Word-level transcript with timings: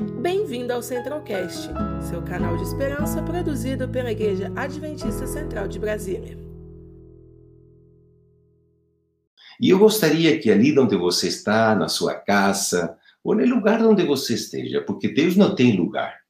Bem-vindo 0.00 0.72
ao 0.72 0.82
Centralcast, 0.82 1.68
seu 2.08 2.22
canal 2.22 2.56
de 2.56 2.62
esperança 2.62 3.22
produzido 3.22 3.86
pela 3.86 4.10
Igreja 4.10 4.50
Adventista 4.56 5.26
Central 5.26 5.68
de 5.68 5.78
Brasília. 5.78 6.38
E 9.60 9.68
eu 9.68 9.78
gostaria 9.78 10.38
que 10.40 10.50
ali 10.50 10.76
onde 10.78 10.96
você 10.96 11.28
está, 11.28 11.74
na 11.74 11.86
sua 11.86 12.14
casa, 12.14 12.96
ou 13.22 13.34
no 13.34 13.44
lugar 13.44 13.84
onde 13.84 14.02
você 14.06 14.34
esteja, 14.34 14.80
porque 14.80 15.06
Deus 15.06 15.36
não 15.36 15.54
tem 15.54 15.76
lugar. 15.76 16.20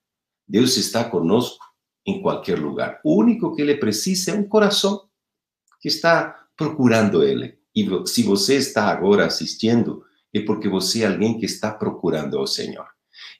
Deus 0.48 0.76
está 0.76 1.04
conosco 1.04 1.64
em 2.04 2.20
qualquer 2.20 2.58
lugar. 2.58 3.00
O 3.04 3.20
único 3.20 3.54
que 3.54 3.62
ele 3.62 3.76
precisa 3.76 4.32
é 4.32 4.34
um 4.34 4.42
coração 4.42 5.00
que 5.80 5.86
está 5.86 6.44
procurando 6.56 7.22
ele. 7.22 7.56
E 7.74 7.88
se 8.08 8.24
você 8.24 8.56
está 8.56 8.86
agora 8.86 9.26
assistindo, 9.26 10.02
é 10.34 10.40
porque 10.40 10.68
você 10.68 11.04
é 11.04 11.06
alguém 11.06 11.38
que 11.38 11.46
está 11.46 11.70
procurando 11.70 12.36
ao 12.36 12.48
Senhor. 12.48 12.86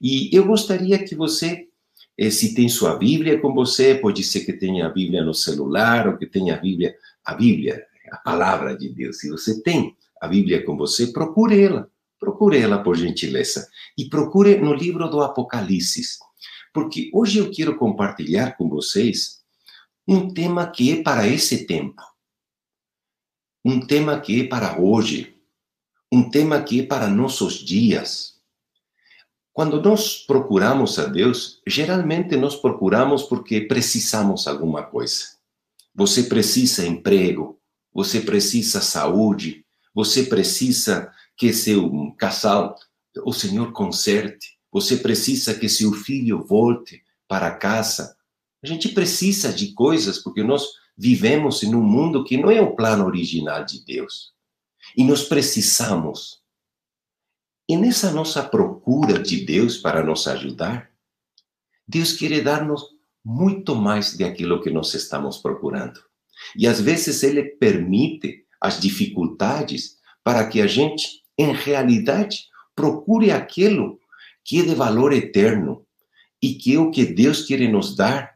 E 0.01 0.35
eu 0.35 0.47
gostaria 0.47 0.99
que 1.05 1.15
você, 1.15 1.69
eh, 2.17 2.31
se 2.31 2.55
tem 2.55 2.69
sua 2.69 2.97
Bíblia 2.97 3.41
com 3.41 3.53
você, 3.53 3.95
pode 3.95 4.25
ser 4.25 4.41
que 4.41 4.53
tenha 4.53 4.87
a 4.87 4.91
Bíblia 4.91 5.23
no 5.23 5.35
celular 5.35 6.09
ou 6.09 6.17
que 6.17 6.27
tenha 6.27 6.55
a 6.55 6.59
Bíblia, 6.59 6.95
a 7.25 7.35
Bíblia, 7.35 7.85
a 8.11 8.17
palavra 8.17 8.77
de 8.77 8.89
Deus. 8.89 9.19
Se 9.19 9.29
você 9.29 9.63
tem 9.63 9.97
a 10.21 10.27
Bíblia 10.27 10.65
com 10.65 10.77
você, 10.77 11.09
procure 11.09 11.61
ela. 11.61 11.91
Procure 12.19 12.59
ela, 12.59 12.83
por 12.83 12.97
gentileza. 12.97 13.67
E 13.97 14.09
procure 14.09 14.59
no 14.59 14.75
livro 14.75 15.09
do 15.09 15.23
Apocalipse. 15.23 16.03
Porque 16.73 17.11
hoje 17.13 17.39
eu 17.39 17.51
quero 17.51 17.77
compartilhar 17.77 18.57
com 18.57 18.69
vocês 18.69 19.41
um 20.07 20.33
tema 20.33 20.71
que 20.71 20.93
é 20.93 21.03
para 21.03 21.27
esse 21.27 21.67
tempo. 21.67 22.03
Um 23.65 23.81
tema 23.81 24.21
que 24.21 24.41
é 24.41 24.45
para 24.47 24.79
hoje. 24.79 25.37
Um 26.13 26.29
tema 26.29 26.63
que 26.63 26.81
é 26.81 26.87
para 26.87 27.09
nossos 27.09 27.55
dias. 27.55 28.30
Quando 29.53 29.81
nós 29.83 30.19
procuramos 30.19 30.99
a 30.99 31.07
Deus, 31.07 31.61
geralmente 31.67 32.37
nós 32.37 32.57
procuramos 32.57 33.25
porque 33.25 33.63
precisamos 33.63 34.47
alguma 34.47 34.83
coisa. 34.83 35.25
Você 35.95 36.25
precisa 36.25 36.87
emprego, 36.87 37.59
você 37.93 38.21
precisa 38.21 38.81
saúde, 38.81 39.65
você 39.95 40.25
precisa 40.25 41.13
que 41.37 41.53
seu 41.53 42.15
casal, 42.17 42.77
o 43.25 43.33
Senhor 43.33 43.73
conserte, 43.73 44.57
você 44.71 44.97
precisa 44.97 45.53
que 45.53 45.69
seu 45.69 45.93
filho 45.93 46.45
volte 46.45 47.03
para 47.27 47.51
casa. 47.51 48.17
A 48.63 48.67
gente 48.67 48.91
precisa 48.91 49.53
de 49.53 49.73
coisas 49.73 50.19
porque 50.19 50.43
nós 50.45 50.65
vivemos 50.97 51.63
em 51.63 51.75
um 51.75 51.83
mundo 51.83 52.23
que 52.23 52.37
não 52.37 52.51
é 52.51 52.61
o 52.61 52.77
plano 52.77 53.05
original 53.05 53.65
de 53.65 53.85
Deus. 53.85 54.33
E 54.97 55.03
nós 55.03 55.25
precisamos 55.25 56.40
e 57.71 57.77
nessa 57.77 58.11
nossa 58.11 58.43
procura 58.43 59.17
de 59.17 59.45
Deus 59.45 59.77
para 59.77 60.03
nos 60.03 60.27
ajudar, 60.27 60.91
Deus 61.87 62.15
quer 62.15 62.43
dar-nos 62.43 62.83
muito 63.25 63.77
mais 63.77 64.17
de 64.17 64.25
aquilo 64.25 64.61
que 64.61 64.73
nós 64.73 64.93
estamos 64.93 65.39
procurando. 65.39 66.01
E 66.57 66.67
às 66.67 66.81
vezes 66.81 67.23
ele 67.23 67.45
permite 67.45 68.45
as 68.61 68.81
dificuldades 68.81 69.99
para 70.25 70.49
que 70.49 70.61
a 70.61 70.67
gente, 70.67 71.23
em 71.39 71.53
realidade, 71.53 72.49
procure 72.75 73.31
aquilo 73.31 74.01
que 74.45 74.59
é 74.59 74.63
de 74.65 74.75
valor 74.75 75.13
eterno 75.13 75.87
e 76.43 76.55
que 76.55 76.75
é 76.75 76.81
o 76.81 76.91
que 76.91 77.05
Deus 77.05 77.47
quer 77.47 77.61
nos 77.69 77.95
dar 77.95 78.35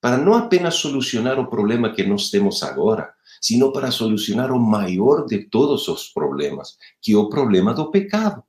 para 0.00 0.16
não 0.16 0.34
apenas 0.34 0.76
solucionar 0.76 1.40
o 1.40 1.50
problema 1.50 1.92
que 1.92 2.04
nós 2.04 2.30
temos 2.30 2.62
agora, 2.62 3.12
sino 3.40 3.72
para 3.72 3.90
solucionar 3.90 4.52
o 4.52 4.60
maior 4.60 5.26
de 5.26 5.38
todos 5.38 5.88
os 5.88 6.06
problemas, 6.06 6.76
que 7.02 7.14
é 7.14 7.16
o 7.16 7.28
problema 7.28 7.74
do 7.74 7.90
pecado. 7.90 8.44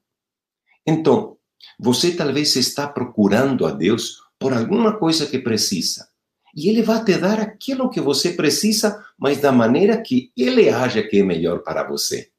Então, 0.88 1.38
você 1.78 2.16
talvez 2.16 2.56
está 2.56 2.88
procurando 2.88 3.66
a 3.66 3.72
Deus 3.72 4.22
por 4.40 4.54
alguma 4.54 4.98
coisa 4.98 5.28
que 5.28 5.40
precisa. 5.40 6.08
E 6.56 6.70
Ele 6.70 6.82
vai 6.82 7.04
te 7.04 7.18
dar 7.18 7.40
aquilo 7.40 7.90
que 7.90 8.00
você 8.00 8.32
precisa, 8.32 9.06
mas 9.18 9.40
da 9.40 9.52
maneira 9.52 10.02
que 10.02 10.32
Ele 10.36 10.70
acha 10.70 11.04
que 11.04 11.20
é 11.20 11.24
melhor 11.24 11.60
para 11.62 11.88
você. 11.88 12.32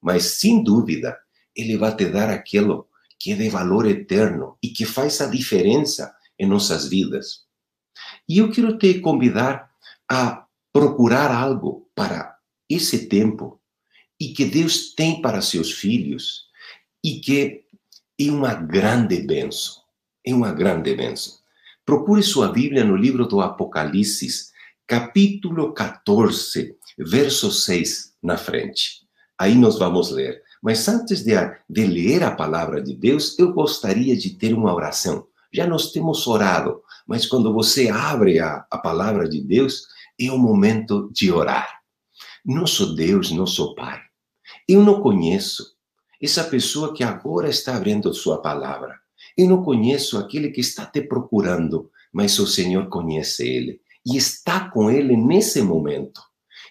Mas, 0.00 0.24
sem 0.24 0.62
dúvida, 0.62 1.16
Ele 1.54 1.76
vai 1.76 1.94
te 1.94 2.06
dar 2.06 2.28
aquilo 2.28 2.88
que 3.18 3.32
é 3.32 3.36
de 3.36 3.48
valor 3.48 3.86
eterno 3.86 4.58
e 4.62 4.68
que 4.68 4.84
faz 4.84 5.20
a 5.20 5.26
diferença 5.26 6.14
em 6.38 6.46
nossas 6.46 6.88
vidas. 6.88 7.46
E 8.28 8.38
eu 8.38 8.50
quero 8.50 8.76
te 8.76 9.00
convidar 9.00 9.70
a 10.08 10.46
procurar 10.72 11.30
algo 11.30 11.88
para 11.94 12.36
esse 12.68 13.06
tempo 13.06 13.60
e 14.20 14.32
que 14.32 14.44
Deus 14.44 14.94
tem 14.94 15.22
para 15.22 15.40
seus 15.40 15.72
filhos 15.72 16.46
e 17.02 17.20
que 17.20 17.64
é 18.18 18.30
uma 18.30 18.54
grande 18.54 19.20
benção. 19.20 19.74
É 20.24 20.34
uma 20.34 20.52
grande 20.52 20.94
benção. 20.94 21.34
Procure 21.84 22.22
sua 22.22 22.48
Bíblia 22.48 22.82
no 22.84 22.96
livro 22.96 23.26
do 23.26 23.40
Apocalipse, 23.40 24.50
capítulo 24.86 25.72
14, 25.72 26.74
verso 26.98 27.52
6 27.52 28.14
na 28.22 28.36
frente. 28.36 29.06
Aí 29.38 29.54
nós 29.54 29.78
vamos 29.78 30.10
ler. 30.10 30.42
Mas 30.62 30.88
antes 30.88 31.22
de, 31.22 31.34
de 31.68 31.86
ler 31.86 32.24
a 32.24 32.30
palavra 32.30 32.82
de 32.82 32.94
Deus, 32.94 33.38
eu 33.38 33.52
gostaria 33.52 34.16
de 34.16 34.30
ter 34.30 34.54
uma 34.54 34.74
oração. 34.74 35.26
Já 35.52 35.66
nós 35.66 35.92
temos 35.92 36.26
orado, 36.26 36.82
mas 37.06 37.26
quando 37.26 37.52
você 37.52 37.88
abre 37.88 38.40
a, 38.40 38.66
a 38.70 38.78
palavra 38.78 39.28
de 39.28 39.40
Deus, 39.40 39.86
é 40.18 40.30
o 40.32 40.38
momento 40.38 41.10
de 41.12 41.30
orar. 41.30 41.80
Nosso 42.44 42.94
Deus, 42.94 43.30
nosso 43.30 43.74
Pai, 43.74 44.00
eu 44.68 44.82
não 44.82 45.00
conheço 45.00 45.75
essa 46.22 46.44
pessoa 46.44 46.94
que 46.94 47.04
agora 47.04 47.48
está 47.48 47.76
abrindo 47.76 48.12
sua 48.14 48.40
palavra. 48.40 48.98
Eu 49.36 49.48
não 49.48 49.62
conheço 49.62 50.18
aquele 50.18 50.50
que 50.50 50.60
está 50.60 50.86
te 50.86 51.02
procurando, 51.02 51.90
mas 52.12 52.38
o 52.38 52.46
Senhor 52.46 52.88
conhece 52.88 53.46
ele 53.46 53.80
e 54.04 54.16
está 54.16 54.70
com 54.70 54.90
ele 54.90 55.16
nesse 55.16 55.60
momento. 55.62 56.20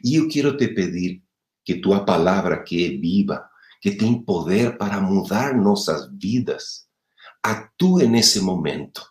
E 0.04 0.16
eu 0.16 0.28
quero 0.28 0.58
te 0.58 0.68
pedir 0.68 1.22
que 1.64 1.76
tua 1.76 2.06
palavra, 2.06 2.64
que 2.64 2.86
é 2.86 2.90
viva, 2.98 3.48
que 3.82 3.92
tem 3.92 4.22
poder 4.22 4.78
para 4.78 5.02
mudar 5.02 5.56
nossas 5.56 6.10
vidas, 6.12 6.86
atue 7.44 8.08
nesse 8.08 8.40
momento 8.40 9.06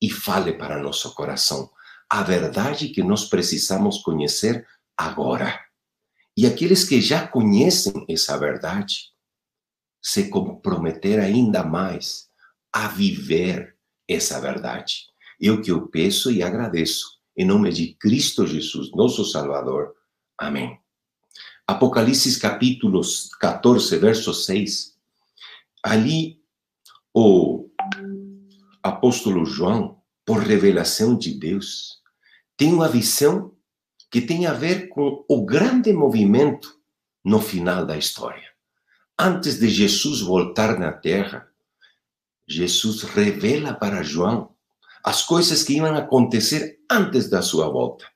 e 0.00 0.10
fale 0.10 0.52
para 0.54 0.82
nosso 0.82 1.14
coração 1.14 1.70
a 2.08 2.22
verdade 2.22 2.88
que 2.88 3.02
nós 3.02 3.24
precisamos 3.24 3.98
conhecer 3.98 4.66
agora. 4.96 5.60
E 6.36 6.46
aqueles 6.46 6.84
que 6.84 7.00
já 7.00 7.26
conhecem 7.26 8.04
essa 8.08 8.38
verdade, 8.38 9.10
se 10.06 10.28
comprometer 10.28 11.18
ainda 11.18 11.64
mais 11.64 12.30
a 12.72 12.86
viver 12.86 13.76
essa 14.06 14.40
verdade. 14.40 15.08
Eu 15.40 15.60
que 15.60 15.72
eu 15.72 15.88
peço 15.88 16.30
e 16.30 16.44
agradeço, 16.44 17.18
em 17.36 17.44
nome 17.44 17.72
de 17.72 17.92
Cristo 17.94 18.46
Jesus, 18.46 18.92
nosso 18.92 19.24
Salvador. 19.24 19.96
Amém. 20.38 20.78
Apocalipse 21.66 22.38
capítulo 22.38 23.00
14, 23.40 23.98
verso 23.98 24.32
6. 24.32 24.96
Ali, 25.82 26.40
o 27.12 27.68
apóstolo 28.84 29.44
João, 29.44 30.00
por 30.24 30.38
revelação 30.38 31.18
de 31.18 31.32
Deus, 31.32 32.00
tem 32.56 32.72
uma 32.72 32.88
visão 32.88 33.52
que 34.08 34.20
tem 34.20 34.46
a 34.46 34.52
ver 34.52 34.86
com 34.86 35.24
o 35.28 35.44
grande 35.44 35.92
movimento 35.92 36.78
no 37.24 37.40
final 37.40 37.84
da 37.84 37.98
história 37.98 38.55
antes 39.18 39.58
de 39.58 39.68
Jesus 39.68 40.20
voltar 40.20 40.78
na 40.78 40.92
terra, 40.92 41.48
Jesus 42.46 43.02
revela 43.02 43.74
para 43.74 44.02
João 44.02 44.50
as 45.02 45.22
coisas 45.22 45.62
que 45.62 45.74
iam 45.74 45.86
acontecer 45.94 46.80
antes 46.90 47.28
da 47.30 47.42
sua 47.42 47.68
volta. 47.68 48.06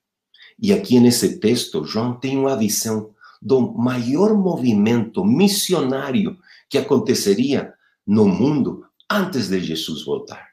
E 0.58 0.72
aqui 0.72 1.00
nesse 1.00 1.38
texto, 1.38 1.84
João 1.84 2.14
tem 2.18 2.36
uma 2.36 2.56
visão 2.56 3.14
do 3.40 3.72
maior 3.72 4.34
movimento 4.34 5.24
missionário 5.24 6.36
que 6.68 6.76
aconteceria 6.76 7.72
no 8.06 8.26
mundo 8.26 8.84
antes 9.10 9.48
de 9.48 9.60
Jesus 9.60 10.04
voltar. 10.04 10.50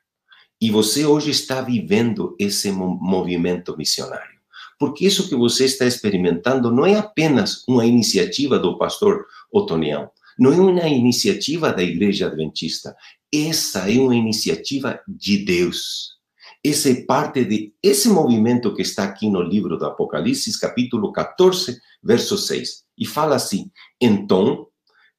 E 0.59 0.71
você 0.71 1.05
hoje 1.05 1.31
está 1.31 1.61
vivendo 1.61 2.35
esse 2.39 2.71
movimento 2.71 3.77
missionário. 3.77 4.37
Porque 4.79 5.05
isso 5.05 5.27
que 5.27 5.35
você 5.35 5.65
está 5.65 5.85
experimentando 5.85 6.71
não 6.71 6.85
é 6.85 6.95
apenas 6.95 7.63
uma 7.67 7.85
iniciativa 7.85 8.57
do 8.57 8.77
pastor 8.77 9.25
Otonião, 9.51 10.09
não 10.37 10.53
é 10.53 10.57
uma 10.57 10.87
iniciativa 10.87 11.73
da 11.73 11.81
Igreja 11.81 12.27
Adventista. 12.27 12.95
Essa 13.33 13.91
é 13.91 13.99
uma 13.99 14.15
iniciativa 14.15 15.01
de 15.07 15.43
Deus. 15.43 16.17
Essa 16.63 16.89
é 16.89 17.05
parte 17.05 17.43
de 17.43 17.73
esse 17.81 18.09
movimento 18.09 18.73
que 18.73 18.81
está 18.81 19.03
aqui 19.03 19.29
no 19.29 19.41
livro 19.41 19.77
do 19.77 19.85
Apocalipse, 19.85 20.59
capítulo 20.59 21.11
14, 21.11 21.79
verso 22.03 22.37
6. 22.37 22.83
E 22.97 23.05
fala 23.05 23.35
assim: 23.35 23.71
Então 23.99 24.67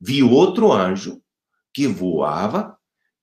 vi 0.00 0.22
outro 0.22 0.72
anjo 0.72 1.20
que 1.72 1.86
voava 1.86 2.76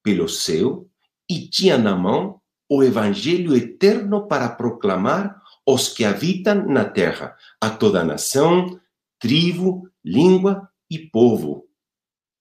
pelo 0.04 0.28
céu 0.28 0.88
e 1.30 1.48
tinha 1.48 1.78
na 1.78 1.96
mão 1.96 2.42
o 2.70 2.84
evangelho 2.84 3.56
eterno 3.56 4.28
para 4.28 4.50
proclamar 4.50 5.42
aos 5.68 5.90
que 5.90 6.04
habitam 6.04 6.68
na 6.68 6.86
terra, 6.86 7.36
a 7.60 7.70
toda 7.70 8.04
nação, 8.04 8.80
tribo, 9.20 9.90
língua 10.04 10.70
e 10.90 11.00
povo 11.00 11.66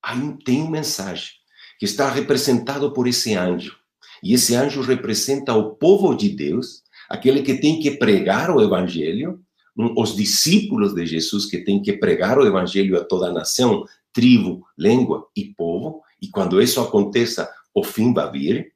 aí 0.04 0.36
tem 0.44 0.60
uma 0.60 0.70
mensagem 0.70 1.30
que 1.78 1.84
está 1.86 2.08
representado 2.10 2.92
por 2.92 3.08
esse 3.08 3.34
anjo. 3.34 3.76
E 4.22 4.34
esse 4.34 4.54
anjo 4.54 4.82
representa 4.82 5.54
o 5.54 5.74
povo 5.74 6.14
de 6.14 6.28
Deus, 6.28 6.82
aquele 7.08 7.42
que 7.42 7.54
tem 7.54 7.80
que 7.80 7.92
pregar 7.92 8.50
o 8.50 8.60
evangelho, 8.60 9.40
os 9.76 10.14
discípulos 10.14 10.94
de 10.94 11.04
Jesus 11.04 11.46
que 11.46 11.58
têm 11.58 11.82
que 11.82 11.94
pregar 11.94 12.38
o 12.38 12.46
evangelho 12.46 12.96
a 12.96 13.04
toda 13.04 13.26
a 13.28 13.32
nação, 13.32 13.84
tribo, 14.12 14.64
língua 14.78 15.26
e 15.36 15.46
povo, 15.46 16.02
e 16.22 16.28
quando 16.28 16.62
isso 16.62 16.80
aconteça, 16.80 17.50
o 17.74 17.82
fim 17.82 18.14
vai 18.14 18.30
vir. 18.30 18.72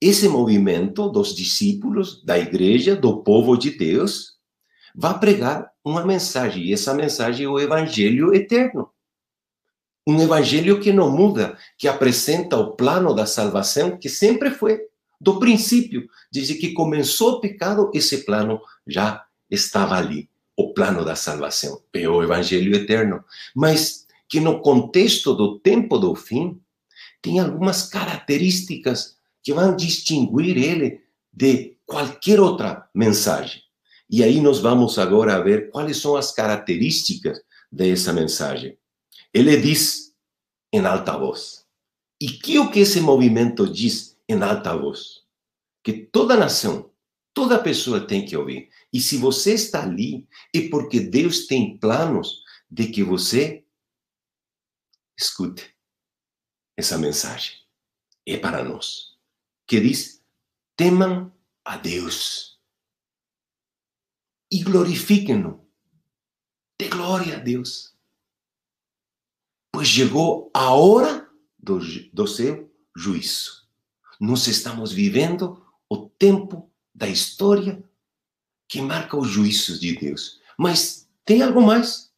Esse 0.00 0.28
movimento 0.28 1.08
dos 1.08 1.34
discípulos 1.34 2.24
da 2.24 2.38
igreja, 2.38 2.96
do 2.96 3.22
povo 3.22 3.56
de 3.56 3.70
Deus, 3.70 4.38
vai 4.94 5.18
pregar 5.18 5.70
uma 5.84 6.04
mensagem, 6.04 6.64
e 6.64 6.72
essa 6.72 6.94
mensagem 6.94 7.46
é 7.46 7.48
o 7.48 7.58
evangelho 7.58 8.34
eterno. 8.34 8.91
Um 10.06 10.20
evangelho 10.20 10.80
que 10.80 10.92
não 10.92 11.10
muda, 11.10 11.56
que 11.78 11.86
apresenta 11.86 12.56
o 12.56 12.72
plano 12.72 13.14
da 13.14 13.26
salvação 13.26 13.96
que 13.96 14.08
sempre 14.08 14.50
foi, 14.50 14.80
do 15.20 15.38
princípio, 15.38 16.08
desde 16.32 16.56
que 16.56 16.72
começou 16.72 17.34
o 17.34 17.40
pecado, 17.40 17.90
esse 17.94 18.24
plano 18.24 18.60
já 18.86 19.24
estava 19.48 19.96
ali, 19.96 20.28
o 20.56 20.74
plano 20.74 21.04
da 21.04 21.14
salvação, 21.14 21.80
é 21.92 22.08
o 22.08 22.22
evangelho 22.22 22.74
eterno. 22.74 23.22
Mas 23.54 24.06
que 24.28 24.40
no 24.40 24.60
contexto 24.60 25.34
do 25.34 25.58
tempo 25.60 25.98
do 25.98 26.14
fim, 26.14 26.58
tem 27.20 27.38
algumas 27.38 27.84
características 27.84 29.16
que 29.42 29.52
vão 29.52 29.76
distinguir 29.76 30.56
ele 30.56 31.02
de 31.32 31.76
qualquer 31.86 32.40
outra 32.40 32.88
mensagem. 32.94 33.62
E 34.10 34.24
aí 34.24 34.40
nós 34.40 34.58
vamos 34.58 34.98
agora 34.98 35.42
ver 35.42 35.70
quais 35.70 35.98
são 35.98 36.16
as 36.16 36.32
características 36.32 37.40
dessa 37.70 38.12
mensagem. 38.12 38.76
Ele 39.32 39.56
diz 39.56 40.14
em 40.72 40.84
alta 40.84 41.16
voz. 41.16 41.66
E 42.20 42.28
que 42.28 42.58
o 42.58 42.70
que 42.70 42.80
esse 42.80 43.00
movimento 43.00 43.70
diz 43.70 44.18
em 44.28 44.40
alta 44.42 44.76
voz? 44.76 45.24
Que 45.82 45.92
toda 46.06 46.36
nação, 46.36 46.92
toda 47.34 47.62
pessoa 47.62 48.06
tem 48.06 48.24
que 48.24 48.36
ouvir. 48.36 48.70
E 48.92 49.00
se 49.00 49.16
você 49.16 49.54
está 49.54 49.82
ali, 49.82 50.28
é 50.54 50.68
porque 50.68 51.00
Deus 51.00 51.46
tem 51.46 51.78
planos 51.78 52.42
de 52.70 52.88
que 52.88 53.02
você 53.02 53.64
escute 55.18 55.74
essa 56.76 56.98
mensagem. 56.98 57.56
É 58.26 58.36
para 58.36 58.62
nós. 58.62 59.16
Que 59.66 59.80
diz: 59.80 60.22
temam 60.76 61.34
a 61.64 61.76
Deus 61.76 62.60
e 64.50 64.62
glorifiquem-no. 64.62 65.66
De 66.78 66.88
glória 66.88 67.36
a 67.36 67.38
Deus 67.38 67.91
pois 69.72 69.88
chegou 69.88 70.50
a 70.52 70.74
hora 70.74 71.28
do, 71.58 71.80
do 72.12 72.26
seu 72.26 72.70
juízo. 72.94 73.66
Nós 74.20 74.46
estamos 74.46 74.92
vivendo 74.92 75.64
o 75.88 76.08
tempo 76.08 76.70
da 76.94 77.08
história 77.08 77.82
que 78.68 78.80
marca 78.80 79.16
os 79.16 79.28
juízos 79.28 79.80
de 79.80 79.96
Deus. 79.96 80.40
Mas 80.58 81.08
tem 81.24 81.42
algo 81.42 81.62
mais. 81.62 82.12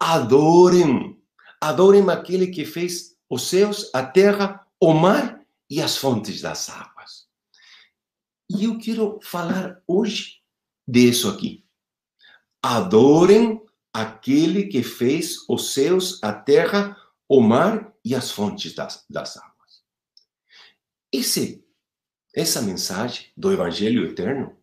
Adorem, 0.00 1.22
adorem 1.60 2.08
aquele 2.10 2.48
que 2.48 2.64
fez 2.64 3.16
os 3.28 3.48
céus, 3.48 3.90
a 3.94 4.04
terra, 4.04 4.66
o 4.80 4.92
mar 4.92 5.40
e 5.70 5.80
as 5.80 5.96
fontes 5.96 6.40
das 6.40 6.68
águas. 6.68 7.26
E 8.50 8.64
eu 8.64 8.78
quero 8.78 9.18
falar 9.22 9.82
hoje 9.86 10.40
disso 10.86 11.28
aqui. 11.28 11.64
Adorem 12.62 13.60
aquele 13.94 14.64
que 14.66 14.82
fez 14.82 15.48
os 15.48 15.72
céus, 15.72 16.18
a 16.20 16.32
terra, 16.32 16.96
o 17.28 17.40
mar 17.40 17.94
e 18.04 18.12
as 18.12 18.32
fontes 18.32 18.74
das, 18.74 19.04
das 19.08 19.36
águas. 19.36 19.84
Esse, 21.12 21.64
essa 22.34 22.60
mensagem 22.60 23.30
do 23.36 23.52
Evangelho 23.52 24.04
Eterno 24.04 24.56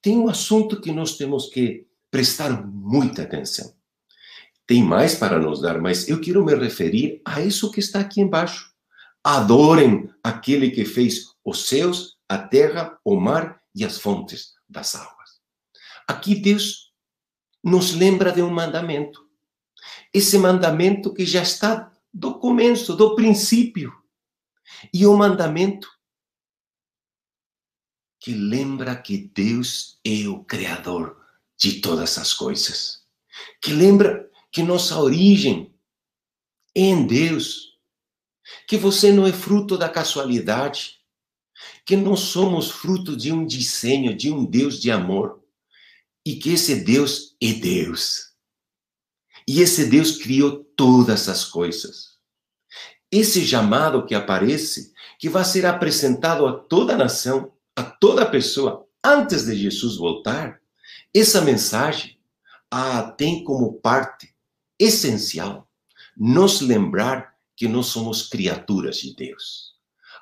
tem 0.00 0.16
um 0.16 0.28
assunto 0.28 0.80
que 0.80 0.90
nós 0.90 1.18
temos 1.18 1.50
que 1.50 1.86
prestar 2.10 2.66
muita 2.66 3.22
atenção. 3.22 3.76
Tem 4.66 4.82
mais 4.82 5.14
para 5.14 5.38
nos 5.38 5.60
dar, 5.60 5.78
mas 5.78 6.08
eu 6.08 6.18
quero 6.18 6.42
me 6.42 6.54
referir 6.54 7.20
a 7.26 7.42
isso 7.42 7.70
que 7.70 7.80
está 7.80 8.00
aqui 8.00 8.22
embaixo. 8.22 8.72
Adorem 9.22 10.10
aquele 10.24 10.70
que 10.70 10.86
fez 10.86 11.34
os 11.44 11.68
céus, 11.68 12.16
a 12.26 12.38
terra, 12.38 12.98
o 13.04 13.20
mar 13.20 13.62
e 13.74 13.84
as 13.84 13.98
fontes 13.98 14.54
das 14.68 14.94
águas. 14.94 15.40
Aqui 16.08 16.34
Deus 16.34 16.91
nos 17.62 17.92
lembra 17.92 18.32
de 18.32 18.42
um 18.42 18.50
mandamento. 18.50 19.26
Esse 20.12 20.36
mandamento 20.36 21.14
que 21.14 21.24
já 21.24 21.42
está 21.42 21.92
do 22.12 22.38
começo, 22.38 22.94
do 22.94 23.14
princípio. 23.14 23.92
E 24.92 25.06
o 25.06 25.16
mandamento 25.16 25.88
que 28.20 28.32
lembra 28.32 28.94
que 28.96 29.18
Deus 29.18 29.98
é 30.04 30.28
o 30.28 30.44
Criador 30.44 31.20
de 31.56 31.80
todas 31.80 32.18
as 32.18 32.34
coisas. 32.34 33.02
Que 33.60 33.72
lembra 33.72 34.30
que 34.50 34.62
nossa 34.62 34.98
origem 34.98 35.74
é 36.74 36.80
em 36.82 37.06
Deus. 37.06 37.78
Que 38.68 38.76
você 38.76 39.12
não 39.12 39.26
é 39.26 39.32
fruto 39.32 39.78
da 39.78 39.88
casualidade. 39.88 41.00
Que 41.86 41.96
não 41.96 42.16
somos 42.16 42.70
fruto 42.70 43.16
de 43.16 43.32
um 43.32 43.46
desenho, 43.46 44.16
de 44.16 44.30
um 44.30 44.44
Deus 44.44 44.80
de 44.80 44.90
amor 44.90 45.41
e 46.24 46.36
que 46.36 46.50
esse 46.50 46.76
Deus 46.76 47.36
é 47.42 47.52
Deus. 47.52 48.32
E 49.46 49.60
esse 49.60 49.86
Deus 49.86 50.18
criou 50.18 50.64
todas 50.76 51.28
as 51.28 51.44
coisas. 51.44 52.12
Esse 53.10 53.44
chamado 53.44 54.06
que 54.06 54.14
aparece, 54.14 54.92
que 55.18 55.28
vai 55.28 55.44
ser 55.44 55.66
apresentado 55.66 56.46
a 56.46 56.52
toda 56.52 56.94
a 56.94 56.96
nação, 56.98 57.52
a 57.76 57.82
toda 57.82 58.24
pessoa, 58.30 58.86
antes 59.04 59.44
de 59.44 59.56
Jesus 59.56 59.96
voltar, 59.96 60.60
essa 61.14 61.40
mensagem 61.40 62.18
a 62.70 63.02
tem 63.02 63.44
como 63.44 63.74
parte 63.74 64.34
essencial 64.78 65.68
nos 66.16 66.60
lembrar 66.60 67.34
que 67.56 67.68
nós 67.68 67.86
somos 67.86 68.28
criaturas 68.28 68.96
de 68.96 69.14
Deus. 69.14 69.72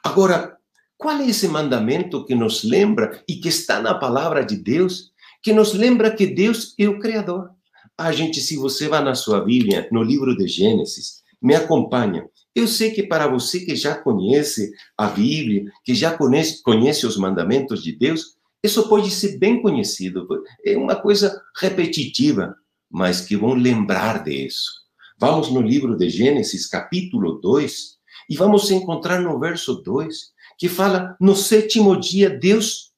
Agora, 0.03 0.59
qual 0.97 1.17
é 1.17 1.29
esse 1.29 1.49
mandamento 1.49 2.25
que 2.25 2.35
nos 2.35 2.65
lembra 2.65 3.23
e 3.29 3.37
que 3.37 3.49
está 3.49 3.81
na 3.81 3.95
palavra 3.95 4.45
de 4.45 4.57
Deus 4.57 5.13
que 5.43 5.53
nos 5.53 5.73
lembra 5.73 6.15
que 6.15 6.27
Deus 6.27 6.75
é 6.79 6.89
o 6.89 6.99
Criador. 6.99 7.51
Ah, 7.97 8.13
gente, 8.13 8.41
se 8.41 8.57
você 8.57 8.89
vai 8.89 9.03
na 9.03 9.15
sua 9.15 9.41
Bíblia, 9.41 9.89
no 9.93 10.03
livro 10.03 10.37
de 10.37 10.47
Gênesis, 10.47 11.23
me 11.41 11.55
acompanha. 11.55 12.27
Eu 12.55 12.67
sei 12.67 12.91
que 12.91 13.03
para 13.03 13.29
você 13.29 13.61
que 13.61 13.77
já 13.77 13.95
conhece 13.95 14.73
a 14.97 15.07
Bíblia, 15.07 15.71
que 15.85 15.95
já 15.95 16.17
conhece, 16.17 16.63
conhece 16.63 17.07
os 17.07 17.17
mandamentos 17.17 17.83
de 17.83 17.93
Deus, 17.93 18.37
isso 18.63 18.89
pode 18.89 19.11
ser 19.11 19.39
bem 19.39 19.63
conhecido. 19.63 20.27
É 20.65 20.77
uma 20.77 20.97
coisa 20.97 21.41
repetitiva, 21.57 22.55
mas 22.91 23.21
que 23.21 23.37
vão 23.37 23.55
lembrar 23.55 24.23
disso. 24.25 24.81
Vamos 25.19 25.51
no 25.51 25.61
livro 25.61 25.97
de 25.97 26.09
Gênesis, 26.09 26.67
capítulo 26.67 27.41
2, 27.41 27.99
e 28.29 28.37
vamos 28.37 28.71
encontrar 28.71 29.21
no 29.21 29.39
verso 29.39 29.75
2, 29.83 30.33
que 30.59 30.69
fala: 30.69 31.17
no 31.21 31.37
sétimo 31.37 31.99
dia, 31.99 32.29
Deus 32.29 32.90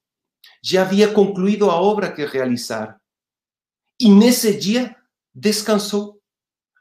já 0.63 0.83
havia 0.83 1.11
concluído 1.11 1.69
a 1.69 1.75
obra 1.75 2.09
que 2.09 2.25
realizara. 2.25 2.99
E 3.99 4.09
nesse 4.09 4.57
dia 4.57 4.95
descansou. 5.35 6.21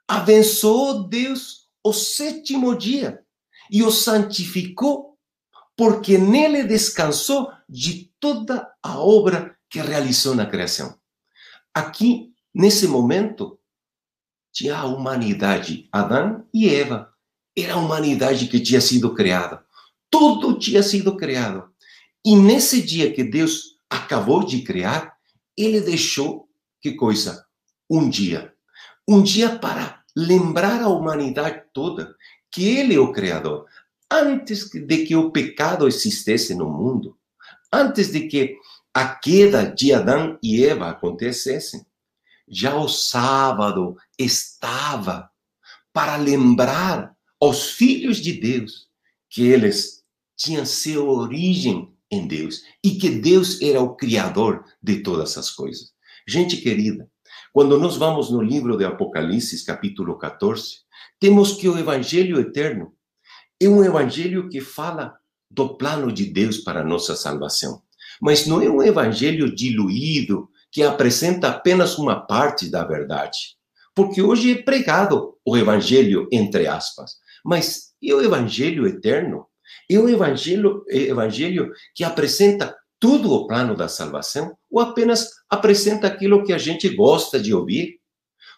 Abençoou 0.06 1.08
Deus 1.08 1.68
o 1.84 1.92
sétimo 1.92 2.76
dia 2.76 3.24
e 3.70 3.82
o 3.82 3.90
santificou, 3.90 5.18
porque 5.76 6.16
nele 6.16 6.62
descansou 6.62 7.50
de 7.68 8.12
toda 8.20 8.72
a 8.82 9.00
obra 9.00 9.58
que 9.68 9.80
realizou 9.80 10.34
na 10.34 10.46
criação. 10.46 10.96
Aqui, 11.74 12.32
nesse 12.54 12.86
momento, 12.86 13.58
tinha 14.52 14.76
a 14.76 14.84
humanidade, 14.84 15.88
Adão 15.90 16.46
e 16.52 16.68
Eva. 16.68 17.12
Era 17.56 17.74
a 17.74 17.78
humanidade 17.78 18.46
que 18.46 18.60
tinha 18.60 18.80
sido 18.80 19.14
criada. 19.14 19.64
Tudo 20.10 20.58
tinha 20.58 20.82
sido 20.82 21.16
criado. 21.16 21.72
E 22.24 22.36
nesse 22.36 22.82
dia 22.82 23.12
que 23.12 23.24
Deus 23.24 23.71
acabou 23.92 24.44
de 24.44 24.62
criar, 24.62 25.14
ele 25.56 25.80
deixou 25.80 26.48
que 26.80 26.92
coisa? 26.92 27.44
Um 27.88 28.08
dia. 28.08 28.54
Um 29.06 29.22
dia 29.22 29.58
para 29.58 30.02
lembrar 30.16 30.82
a 30.82 30.88
humanidade 30.88 31.64
toda 31.72 32.14
que 32.50 32.64
ele 32.64 32.94
é 32.94 32.98
o 32.98 33.12
Criador. 33.12 33.66
Antes 34.10 34.68
de 34.70 35.04
que 35.04 35.14
o 35.14 35.30
pecado 35.30 35.86
existisse 35.86 36.54
no 36.54 36.70
mundo, 36.70 37.16
antes 37.72 38.10
de 38.10 38.26
que 38.28 38.56
a 38.94 39.14
queda 39.14 39.64
de 39.64 39.92
Adão 39.92 40.38
e 40.42 40.64
Eva 40.64 40.90
acontecesse, 40.90 41.86
já 42.48 42.74
o 42.74 42.88
sábado 42.88 43.96
estava 44.18 45.30
para 45.92 46.16
lembrar 46.16 47.14
aos 47.40 47.70
filhos 47.70 48.18
de 48.18 48.32
Deus 48.32 48.88
que 49.30 49.42
eles 49.42 50.02
tinham 50.36 50.66
sua 50.66 51.04
origem 51.04 51.91
em 52.12 52.26
Deus 52.26 52.62
e 52.84 52.90
que 52.92 53.08
Deus 53.08 53.60
era 53.62 53.80
o 53.80 53.96
criador 53.96 54.64
de 54.82 55.02
todas 55.02 55.38
as 55.38 55.50
coisas. 55.50 55.92
Gente 56.28 56.58
querida, 56.58 57.08
quando 57.52 57.78
nós 57.78 57.96
vamos 57.96 58.30
no 58.30 58.42
livro 58.42 58.76
de 58.76 58.84
Apocalipse, 58.84 59.64
capítulo 59.64 60.18
14, 60.18 60.82
temos 61.18 61.54
que 61.54 61.68
o 61.68 61.78
evangelho 61.78 62.38
eterno 62.38 62.92
é 63.60 63.68
um 63.68 63.82
evangelho 63.82 64.48
que 64.48 64.60
fala 64.60 65.14
do 65.50 65.76
plano 65.76 66.12
de 66.12 66.26
Deus 66.26 66.58
para 66.58 66.84
nossa 66.84 67.16
salvação. 67.16 67.82
Mas 68.20 68.46
não 68.46 68.60
é 68.60 68.68
um 68.68 68.82
evangelho 68.82 69.54
diluído 69.54 70.48
que 70.70 70.82
apresenta 70.82 71.48
apenas 71.48 71.98
uma 71.98 72.20
parte 72.20 72.70
da 72.70 72.84
verdade. 72.84 73.56
Porque 73.94 74.22
hoje 74.22 74.52
é 74.52 74.62
pregado 74.62 75.36
o 75.44 75.56
evangelho, 75.56 76.26
entre 76.32 76.66
aspas. 76.66 77.12
Mas 77.44 77.92
e 78.00 78.12
o 78.12 78.22
evangelho 78.22 78.86
eterno? 78.86 79.46
É 79.92 79.98
o 79.98 80.08
evangelho, 80.08 80.84
evangelho 80.88 81.72
que 81.94 82.02
apresenta 82.02 82.74
todo 82.98 83.32
o 83.32 83.46
plano 83.46 83.76
da 83.76 83.88
salvação 83.88 84.56
ou 84.70 84.80
apenas 84.80 85.28
apresenta 85.50 86.06
aquilo 86.06 86.44
que 86.44 86.52
a 86.52 86.58
gente 86.58 86.88
gosta 86.88 87.38
de 87.38 87.52
ouvir? 87.52 87.98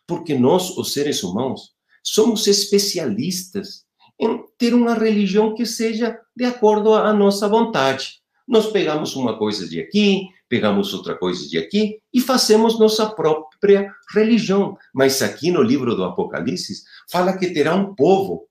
Porque 0.06 0.34
nós, 0.34 0.76
os 0.76 0.92
seres 0.92 1.22
humanos, 1.22 1.72
somos 2.02 2.46
especialistas 2.46 3.84
em 4.20 4.44
ter 4.58 4.74
uma 4.74 4.94
religião 4.94 5.54
que 5.54 5.66
seja 5.66 6.16
de 6.36 6.44
acordo 6.44 6.92
à 6.92 7.12
nossa 7.12 7.48
vontade. 7.48 8.20
Nós 8.46 8.66
pegamos 8.66 9.16
uma 9.16 9.38
coisa 9.38 9.66
de 9.66 9.80
aqui, 9.80 10.28
pegamos 10.48 10.92
outra 10.92 11.16
coisa 11.16 11.48
de 11.48 11.58
aqui 11.58 11.98
e 12.12 12.20
fazemos 12.20 12.78
nossa 12.78 13.06
própria 13.10 13.90
religião. 14.14 14.76
Mas 14.92 15.22
aqui 15.22 15.50
no 15.50 15.62
livro 15.62 15.96
do 15.96 16.04
Apocalipse 16.04 16.84
fala 17.10 17.36
que 17.36 17.50
terá 17.50 17.74
um 17.74 17.94
povo 17.94 18.46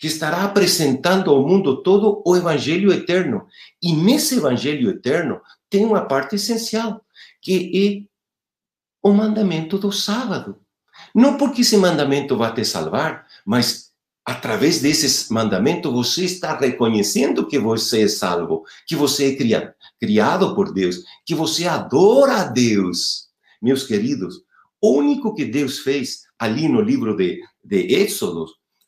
que 0.00 0.06
estará 0.06 0.44
apresentando 0.44 1.30
ao 1.30 1.46
mundo 1.46 1.82
todo 1.82 2.22
o 2.24 2.36
evangelho 2.36 2.92
eterno. 2.92 3.46
E 3.82 3.92
nesse 3.94 4.36
evangelho 4.36 4.90
eterno 4.90 5.40
tem 5.70 5.84
uma 5.84 6.02
parte 6.02 6.36
essencial, 6.36 7.04
que 7.40 8.08
é 9.04 9.08
o 9.08 9.12
mandamento 9.12 9.78
do 9.78 9.92
sábado. 9.92 10.60
Não 11.14 11.36
porque 11.36 11.62
esse 11.62 11.76
mandamento 11.76 12.36
vai 12.36 12.52
te 12.52 12.64
salvar, 12.64 13.26
mas 13.44 13.90
através 14.24 14.80
desse 14.80 15.32
mandamento 15.32 15.92
você 15.92 16.24
está 16.24 16.58
reconhecendo 16.58 17.46
que 17.46 17.58
você 17.58 18.02
é 18.02 18.08
salvo, 18.08 18.64
que 18.86 18.96
você 18.96 19.32
é 19.32 19.36
criado, 19.36 19.72
criado 20.00 20.54
por 20.54 20.72
Deus, 20.72 21.04
que 21.24 21.34
você 21.34 21.66
adora 21.66 22.40
a 22.40 22.44
Deus. 22.44 23.28
Meus 23.62 23.84
queridos, 23.84 24.42
o 24.80 24.92
único 24.92 25.34
que 25.34 25.44
Deus 25.44 25.78
fez 25.78 26.22
ali 26.38 26.68
no 26.68 26.80
livro 26.80 27.16
de, 27.16 27.40
de 27.64 27.94
Êxodo, 27.94 28.46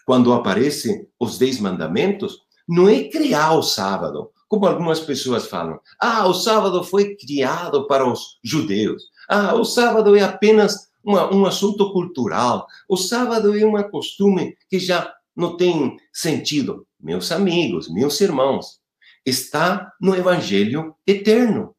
quando 0.08 0.32
aparecem 0.32 1.06
os 1.20 1.36
dez 1.36 1.60
mandamentos, 1.60 2.38
não 2.66 2.88
é 2.88 3.04
criar 3.10 3.52
o 3.52 3.62
sábado, 3.62 4.30
como 4.48 4.66
algumas 4.66 5.00
pessoas 5.00 5.48
falam. 5.48 5.78
Ah, 6.00 6.26
o 6.26 6.32
sábado 6.32 6.82
foi 6.82 7.14
criado 7.14 7.86
para 7.86 8.10
os 8.10 8.38
judeus. 8.42 9.02
Ah, 9.28 9.54
o 9.54 9.66
sábado 9.66 10.16
é 10.16 10.22
apenas 10.22 10.88
uma, 11.04 11.30
um 11.30 11.44
assunto 11.44 11.92
cultural. 11.92 12.66
O 12.88 12.96
sábado 12.96 13.54
é 13.54 13.66
um 13.66 13.82
costume 13.90 14.56
que 14.70 14.78
já 14.78 15.12
não 15.36 15.58
tem 15.58 15.98
sentido. 16.10 16.86
Meus 16.98 17.30
amigos, 17.30 17.92
meus 17.92 18.18
irmãos, 18.22 18.80
está 19.26 19.92
no 20.00 20.16
Evangelho 20.16 20.94
eterno. 21.06 21.76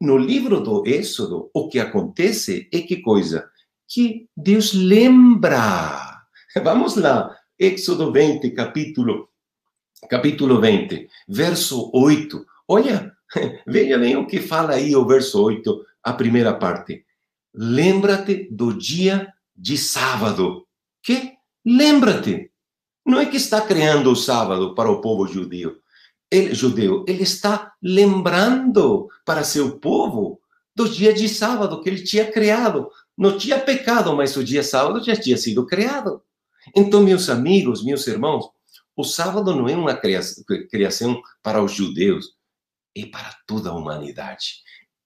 No 0.00 0.18
livro 0.18 0.60
do 0.60 0.84
Êxodo, 0.84 1.48
o 1.54 1.68
que 1.68 1.78
acontece 1.78 2.68
é 2.72 2.80
que 2.80 2.96
coisa? 2.96 3.48
Que 3.86 4.28
Deus 4.36 4.72
lembra. 4.74 6.16
Vamos 6.62 6.96
lá, 6.96 7.35
Êxodo 7.58 8.12
20, 8.12 8.50
capítulo, 8.50 9.30
capítulo 10.10 10.60
20, 10.60 11.08
verso 11.26 11.90
8. 11.94 12.44
Olha, 12.68 13.16
veja 13.66 13.98
bem 13.98 14.14
o 14.14 14.26
que 14.26 14.40
fala 14.40 14.74
aí 14.74 14.94
o 14.94 15.06
verso 15.06 15.42
8, 15.42 15.84
a 16.02 16.12
primeira 16.12 16.52
parte. 16.52 17.04
Lembra-te 17.54 18.46
do 18.50 18.74
dia 18.74 19.32
de 19.56 19.78
sábado. 19.78 20.66
Que? 21.02 21.32
Lembra-te. 21.64 22.50
Não 23.06 23.18
é 23.18 23.24
que 23.24 23.38
está 23.38 23.62
criando 23.62 24.10
o 24.10 24.16
sábado 24.16 24.74
para 24.74 24.90
o 24.90 25.00
povo 25.00 25.26
judeu. 25.26 25.78
Ele, 26.30 26.54
judeu, 26.54 27.06
ele 27.08 27.22
está 27.22 27.72
lembrando 27.82 29.08
para 29.24 29.44
seu 29.44 29.78
povo 29.78 30.40
do 30.74 30.86
dia 30.86 31.14
de 31.14 31.26
sábado 31.26 31.80
que 31.80 31.88
ele 31.88 32.02
tinha 32.02 32.30
criado. 32.30 32.90
Não 33.16 33.38
tinha 33.38 33.58
pecado, 33.58 34.14
mas 34.14 34.36
o 34.36 34.44
dia 34.44 34.62
sábado 34.62 35.02
já 35.02 35.16
tinha 35.16 35.38
sido 35.38 35.64
criado. 35.64 36.20
Então, 36.74 37.02
meus 37.02 37.28
amigos, 37.28 37.84
meus 37.84 38.06
irmãos, 38.06 38.50
o 38.96 39.04
sábado 39.04 39.54
não 39.54 39.68
é 39.68 39.76
uma 39.76 39.94
criação 39.94 41.20
para 41.42 41.62
os 41.62 41.72
judeus, 41.72 42.34
é 42.96 43.06
para 43.06 43.36
toda 43.46 43.70
a 43.70 43.74
humanidade. 43.74 44.62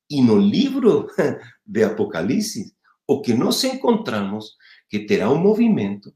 E 0.09 0.23
no 0.23 0.39
livro 0.39 1.09
de 1.67 1.83
Apocalipse, 1.83 2.75
o 3.07 3.21
que 3.21 3.35
nós 3.35 3.63
encontramos 3.65 4.57
que 4.89 5.01
terá 5.01 5.31
um 5.31 5.39
movimento 5.39 6.15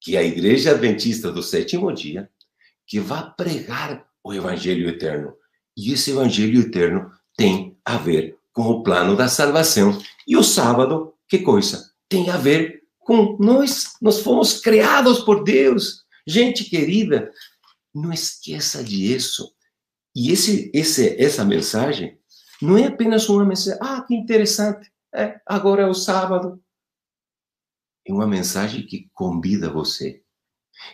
que 0.00 0.16
a 0.16 0.22
Igreja 0.22 0.72
Adventista 0.72 1.32
do 1.32 1.42
Sétimo 1.42 1.92
Dia, 1.92 2.30
que 2.86 3.00
vai 3.00 3.32
pregar 3.34 4.06
o 4.22 4.34
Evangelho 4.34 4.88
Eterno. 4.88 5.34
E 5.76 5.92
esse 5.92 6.10
Evangelho 6.10 6.60
Eterno 6.60 7.10
tem 7.36 7.76
a 7.84 7.96
ver 7.96 8.38
com 8.52 8.64
o 8.64 8.82
plano 8.82 9.16
da 9.16 9.28
salvação. 9.28 9.98
E 10.26 10.36
o 10.36 10.42
sábado, 10.42 11.14
que 11.28 11.38
coisa? 11.38 11.90
Tem 12.08 12.30
a 12.30 12.36
ver 12.36 12.83
com 13.04 13.36
nós. 13.38 13.94
Nós 14.00 14.20
fomos 14.20 14.60
criados 14.60 15.20
por 15.20 15.44
Deus. 15.44 16.04
Gente 16.26 16.64
querida, 16.64 17.30
não 17.94 18.12
esqueça 18.12 18.82
disso. 18.82 19.54
E 20.14 20.30
esse, 20.30 20.70
esse, 20.74 21.20
essa 21.20 21.44
mensagem 21.44 22.18
não 22.62 22.78
é 22.78 22.86
apenas 22.86 23.28
uma 23.28 23.44
mensagem, 23.44 23.78
ah, 23.82 24.02
que 24.02 24.14
interessante, 24.14 24.90
é, 25.14 25.40
agora 25.46 25.82
é 25.82 25.86
o 25.86 25.94
sábado, 25.94 26.62
é 28.06 28.12
uma 28.12 28.26
mensagem 28.26 28.86
que 28.86 29.10
convida 29.12 29.70
você. 29.70 30.22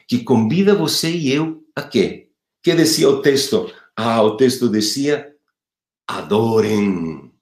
Que 0.07 0.23
convida 0.23 0.75
você 0.75 1.11
e 1.11 1.33
eu 1.33 1.67
a 1.75 1.83
quê? 1.83 2.31
Que 2.63 2.75
dizia 2.75 3.09
o 3.09 3.21
texto? 3.21 3.73
Ah, 3.97 4.23
o 4.23 4.37
texto 4.37 4.69
dizia: 4.69 5.35
adorem, 6.07 7.33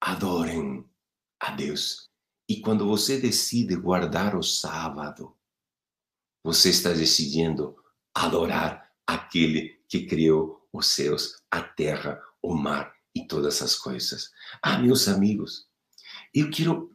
adorem 0.00 0.84
a 1.38 1.52
Deus. 1.52 2.09
E 2.50 2.60
quando 2.60 2.84
você 2.84 3.16
decide 3.16 3.76
guardar 3.76 4.34
o 4.34 4.42
sábado, 4.42 5.36
você 6.42 6.70
está 6.70 6.90
decidindo 6.90 7.76
adorar 8.12 8.90
aquele 9.06 9.80
que 9.88 10.04
criou 10.04 10.66
os 10.72 10.88
céus, 10.88 11.44
a 11.48 11.62
terra, 11.62 12.20
o 12.42 12.56
mar 12.56 12.92
e 13.14 13.24
todas 13.24 13.62
as 13.62 13.76
coisas. 13.76 14.32
Ah, 14.60 14.78
meus 14.78 15.06
amigos, 15.06 15.68
eu 16.34 16.50
quero 16.50 16.92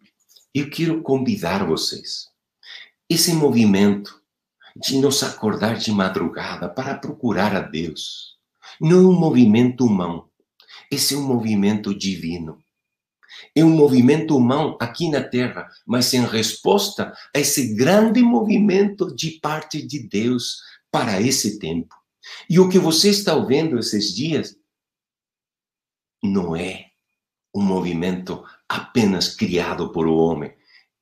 eu 0.54 0.70
quero 0.70 1.02
convidar 1.02 1.66
vocês. 1.66 2.28
Esse 3.10 3.32
movimento 3.32 4.22
de 4.76 4.98
nos 4.98 5.24
acordar 5.24 5.78
de 5.78 5.90
madrugada 5.90 6.68
para 6.68 6.98
procurar 6.98 7.56
a 7.56 7.62
Deus 7.62 8.38
não 8.82 8.98
é 8.98 9.08
um 9.08 9.18
movimento 9.18 9.86
humano, 9.86 10.30
esse 10.92 11.14
é 11.14 11.18
um 11.18 11.26
movimento 11.26 11.98
divino. 11.98 12.62
É 13.56 13.64
um 13.64 13.70
movimento 13.70 14.36
humano 14.36 14.78
aqui 14.80 15.10
na 15.10 15.24
Terra, 15.24 15.68
mas 15.86 16.14
em 16.14 16.26
resposta 16.26 17.14
a 17.34 17.40
esse 17.40 17.74
grande 17.76 18.22
movimento 18.22 19.16
de 19.16 19.40
parte 19.40 19.86
de 19.86 20.08
Deus 20.08 20.58
para 20.92 21.22
esse 21.22 21.60
tempo. 21.60 21.96
E 22.50 22.60
o 22.60 22.70
que 22.70 22.80
você 22.80 23.10
está 23.10 23.36
ouvindo 23.36 23.78
esses 23.78 24.14
dias 24.14 24.56
não 26.24 26.56
é 26.56 26.88
um 27.54 27.62
movimento 27.62 28.44
apenas 28.68 29.34
criado 29.34 29.92
por 29.92 30.08
o 30.08 30.16
homem. 30.16 30.54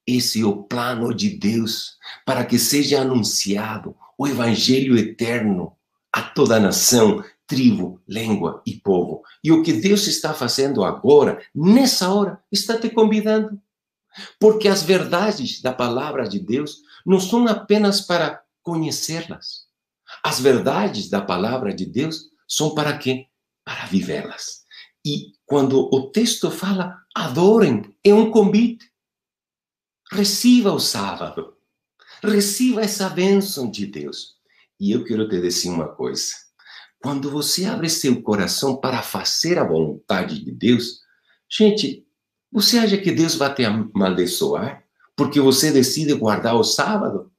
Esse 0.05 0.41
é 0.41 0.45
o 0.45 0.63
plano 0.63 1.13
de 1.13 1.29
Deus 1.29 1.97
para 2.25 2.45
que 2.45 2.59
seja 2.59 3.01
anunciado 3.01 3.95
o 4.17 4.27
evangelho 4.27 4.97
eterno 4.97 5.75
a 6.11 6.21
toda 6.21 6.57
a 6.57 6.59
nação, 6.59 7.23
tribo, 7.53 8.01
língua 8.07 8.63
e 8.65 8.73
povo. 8.73 9.21
E 9.43 9.51
o 9.51 9.61
que 9.61 9.73
Deus 9.73 10.07
está 10.07 10.33
fazendo 10.33 10.83
agora, 10.83 11.39
nessa 11.53 12.11
hora, 12.11 12.41
está 12.51 12.79
te 12.79 12.89
convidando. 12.89 13.61
Porque 14.39 14.67
as 14.67 14.81
verdades 14.81 15.61
da 15.61 15.71
palavra 15.71 16.27
de 16.27 16.39
Deus 16.39 16.81
não 17.05 17.19
são 17.19 17.47
apenas 17.47 18.01
para 18.01 18.41
conhecê-las. 18.63 19.67
As 20.23 20.39
verdades 20.39 21.09
da 21.09 21.21
palavra 21.21 21.73
de 21.73 21.85
Deus 21.85 22.25
são 22.47 22.73
para 22.73 22.97
quê? 22.97 23.27
Para 23.63 23.85
vivê-las. 23.85 24.63
E 25.05 25.33
quando 25.45 25.89
o 25.93 26.09
texto 26.09 26.49
fala 26.49 26.97
adorem, 27.13 27.95
é 28.03 28.13
um 28.13 28.31
convite. 28.31 28.91
Receba 30.11 30.71
o 30.71 30.79
sábado. 30.79 31.55
Receba 32.23 32.81
essa 32.81 33.09
bênção 33.09 33.69
de 33.69 33.85
Deus. 33.85 34.37
E 34.79 34.91
eu 34.91 35.03
quero 35.03 35.27
te 35.29 35.39
dizer 35.39 35.69
uma 35.69 35.87
coisa. 35.87 36.42
Quando 37.03 37.29
você 37.29 37.65
abre 37.65 37.89
seu 37.89 38.21
coração 38.21 38.77
para 38.77 39.01
fazer 39.01 39.59
a 39.59 39.67
vontade 39.67 40.41
de 40.41 40.53
Deus, 40.53 41.01
gente, 41.49 42.07
você 42.49 42.77
acha 42.77 42.97
que 42.97 43.11
Deus 43.11 43.35
vai 43.35 43.53
te 43.53 43.65
amaldiçoar 43.65 44.85
porque 45.13 45.41
você 45.41 45.69
decide 45.69 46.13
guardar 46.13 46.55
o 46.55 46.63
sábado? 46.63 47.29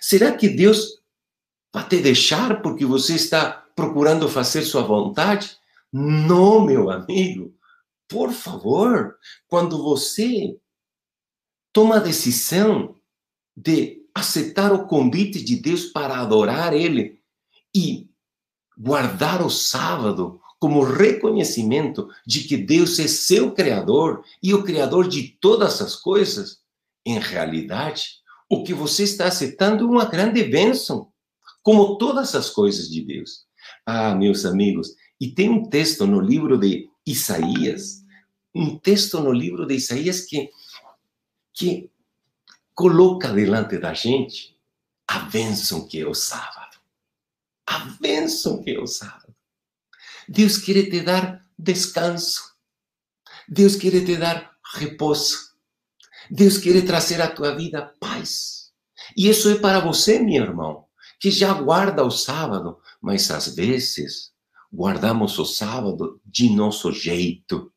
Será 0.00 0.32
que 0.32 0.48
Deus 0.48 1.00
vai 1.72 1.88
te 1.88 2.00
deixar 2.00 2.62
porque 2.62 2.84
você 2.84 3.14
está 3.14 3.52
procurando 3.76 4.28
fazer 4.28 4.62
sua 4.62 4.82
vontade? 4.82 5.56
Não, 5.92 6.64
meu 6.64 6.90
amigo. 6.90 7.54
Por 8.08 8.32
favor, 8.32 9.16
quando 9.46 9.80
você 9.84 10.58
toma 11.72 11.98
a 11.98 12.00
decisão 12.00 12.96
de 13.56 14.04
aceitar 14.12 14.72
o 14.72 14.84
convite 14.88 15.44
de 15.44 15.54
Deus 15.54 15.84
para 15.84 16.18
adorar 16.18 16.72
Ele 16.74 17.22
e 17.72 18.10
guardar 18.76 19.44
o 19.44 19.50
sábado 19.50 20.40
como 20.58 20.84
reconhecimento 20.84 22.08
de 22.26 22.44
que 22.44 22.56
Deus 22.56 22.98
é 22.98 23.08
seu 23.08 23.52
Criador 23.52 24.24
e 24.42 24.54
o 24.54 24.62
Criador 24.62 25.08
de 25.08 25.36
todas 25.40 25.82
as 25.82 25.96
coisas, 25.96 26.60
em 27.04 27.18
realidade, 27.18 28.20
o 28.48 28.62
que 28.62 28.72
você 28.72 29.02
está 29.02 29.26
aceitando 29.26 29.84
é 29.84 29.88
uma 29.88 30.04
grande 30.04 30.44
bênção, 30.44 31.10
como 31.62 31.98
todas 31.98 32.34
as 32.34 32.48
coisas 32.48 32.88
de 32.88 33.02
Deus. 33.02 33.44
Ah, 33.84 34.14
meus 34.14 34.44
amigos, 34.44 34.94
e 35.20 35.32
tem 35.32 35.48
um 35.48 35.68
texto 35.68 36.06
no 36.06 36.20
livro 36.20 36.58
de 36.58 36.88
Isaías, 37.06 38.04
um 38.54 38.78
texto 38.78 39.18
no 39.20 39.32
livro 39.32 39.66
de 39.66 39.74
Isaías 39.74 40.20
que, 40.20 40.50
que 41.54 41.90
coloca 42.74 43.32
delante 43.32 43.78
da 43.78 43.94
gente 43.94 44.56
a 45.08 45.20
bênção 45.20 45.86
que 45.86 46.00
é 46.00 46.06
o 46.06 46.14
sábado. 46.14 46.61
A 47.72 47.78
bênção 48.00 48.62
que 48.62 48.76
é 48.76 48.86
sábado. 48.86 49.34
Deus 50.28 50.58
quer 50.58 50.90
te 50.90 51.00
dar 51.00 51.42
descanso. 51.58 52.42
Deus 53.48 53.76
quer 53.76 54.04
te 54.04 54.14
dar 54.16 54.52
repouso. 54.74 55.38
Deus 56.30 56.58
quer 56.58 56.84
trazer 56.84 57.22
à 57.22 57.30
tua 57.30 57.56
vida 57.56 57.94
paz. 57.98 58.72
E 59.16 59.26
isso 59.26 59.50
é 59.50 59.54
para 59.54 59.80
você, 59.80 60.18
meu 60.18 60.42
irmão, 60.42 60.84
que 61.18 61.30
já 61.30 61.54
guarda 61.54 62.04
o 62.04 62.10
sábado, 62.10 62.78
mas 63.00 63.30
às 63.30 63.54
vezes 63.54 64.32
guardamos 64.70 65.38
o 65.38 65.46
sábado 65.46 66.20
de 66.26 66.50
nosso 66.50 66.92
jeito. 66.92 67.72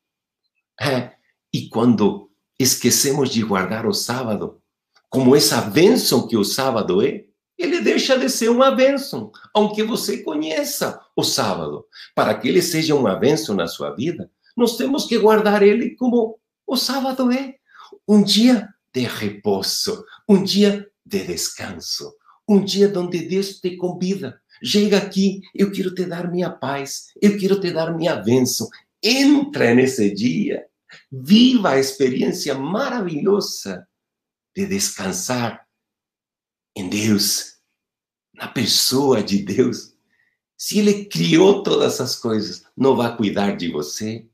É, 0.79 1.13
e 1.53 1.69
quando 1.69 2.29
esquecemos 2.59 3.29
de 3.29 3.41
guardar 3.43 3.85
o 3.85 3.93
sábado, 3.93 4.61
como 5.09 5.35
essa 5.37 5.61
bênção 5.61 6.27
que 6.27 6.35
o 6.35 6.43
sábado 6.43 7.01
é, 7.01 7.24
ele 7.57 7.81
deixa 7.81 8.17
de 8.17 8.29
ser 8.29 8.49
uma 8.49 8.71
bênção, 8.71 9.31
aunque 9.53 9.83
você 9.83 10.17
conheça 10.23 10.99
o 11.15 11.23
sábado. 11.23 11.85
Para 12.13 12.35
que 12.35 12.47
ele 12.47 12.61
seja 12.61 12.95
uma 12.95 13.15
bênção 13.15 13.55
na 13.55 13.67
sua 13.67 13.95
vida, 13.95 14.29
nós 14.55 14.77
temos 14.77 15.05
que 15.05 15.17
guardar 15.17 15.63
ele 15.63 15.95
como 15.95 16.39
o 16.67 16.75
sábado 16.75 17.31
é 17.31 17.55
um 18.07 18.23
dia 18.23 18.69
de 18.93 19.01
repouso, 19.01 20.03
um 20.27 20.43
dia 20.43 20.87
de 21.05 21.23
descanso, 21.23 22.13
um 22.47 22.63
dia 22.63 22.91
onde 22.97 23.27
Deus 23.27 23.59
te 23.59 23.75
convida. 23.75 24.39
Chega 24.63 24.97
aqui, 24.97 25.41
eu 25.53 25.71
quero 25.71 25.93
te 25.93 26.05
dar 26.05 26.31
minha 26.31 26.49
paz, 26.49 27.07
eu 27.21 27.37
quero 27.37 27.59
te 27.59 27.71
dar 27.71 27.95
minha 27.95 28.15
bênção. 28.15 28.67
Entra 29.03 29.75
nesse 29.75 30.13
dia, 30.13 30.65
viva 31.11 31.71
a 31.71 31.79
experiência 31.79 32.55
maravilhosa 32.55 33.87
de 34.55 34.65
descansar 34.65 35.64
em 36.75 36.89
Deus, 36.89 37.55
na 38.33 38.47
pessoa 38.47 39.23
de 39.23 39.39
Deus. 39.39 39.93
Se 40.57 40.79
Ele 40.79 41.05
criou 41.05 41.63
todas 41.63 42.01
as 42.01 42.15
coisas, 42.15 42.63
não 42.75 42.95
vai 42.95 43.15
cuidar 43.15 43.55
de 43.55 43.71
você, 43.71 44.25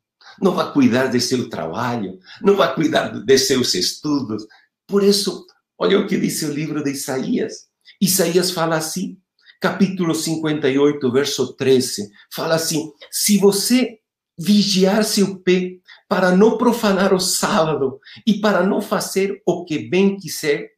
não 0.41 0.53
vai 0.53 0.71
cuidar 0.74 1.07
de 1.07 1.19
seu 1.19 1.50
trabalho, 1.50 2.19
não 2.41 2.55
vai 2.55 2.74
cuidar 2.74 3.10
de 3.10 3.38
seus 3.38 3.74
estudos. 3.75 4.45
Por 4.88 5.03
isso, 5.03 5.45
olha 5.77 6.00
o 6.00 6.07
que 6.07 6.17
diz 6.17 6.41
o 6.43 6.53
livro 6.53 6.83
de 6.83 6.91
Isaías. 6.91 7.67
Isaías 8.00 8.51
fala 8.51 8.77
assim, 8.77 9.17
capítulo 9.60 10.15
58, 10.15 11.12
verso 11.12 11.53
13, 11.53 12.10
fala 12.31 12.55
assim: 12.55 12.91
se 13.12 13.38
você 13.38 14.00
vigiar 14.38 15.03
seu 15.03 15.38
pé 15.39 15.77
para 16.10 16.36
não 16.36 16.57
profanar 16.57 17.13
o 17.13 17.19
sábado 17.19 18.00
e 18.25 18.41
para 18.41 18.65
não 18.65 18.81
fazer 18.81 19.41
o 19.45 19.63
que 19.63 19.77
bem 19.88 20.17
quiser 20.17 20.71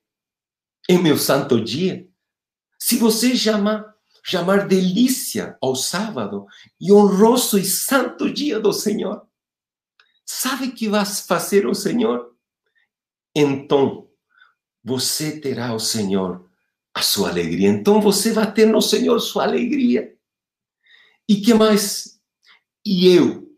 em 0.90 1.02
meu 1.02 1.18
santo 1.18 1.64
dia, 1.64 2.08
se 2.80 2.98
você 2.98 3.36
chamar, 3.36 3.94
chamar 4.24 4.68
delícia 4.68 5.58
ao 5.62 5.76
sábado 5.76 6.46
e 6.80 6.92
honroso 6.92 7.58
e 7.58 7.66
santo 7.66 8.32
dia 8.32 8.60
do 8.60 8.74
Senhor, 8.74 9.26
Sabe 10.26 10.72
que 10.72 10.88
vai 10.88 11.06
fazer 11.06 11.68
o 11.68 11.74
Senhor? 11.74 12.36
Então, 13.36 14.10
você 14.84 15.40
terá 15.40 15.74
o 15.74 15.80
Senhor 15.80 16.50
a 16.94 17.02
sua 17.02 17.30
alegria. 17.30 17.70
Então, 17.70 18.00
você 18.00 18.32
vai 18.32 18.52
ter 18.52 18.66
no 18.66 18.82
Senhor 18.82 19.20
sua 19.20 19.44
alegria. 19.44 20.16
E 21.28 21.42
que 21.42 21.54
mais? 21.54 22.20
E 22.86 23.08
eu 23.08 23.50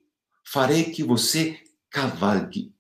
farei 0.44 0.86
que 0.86 1.04
você 1.04 1.62
cavalgue 1.90 2.74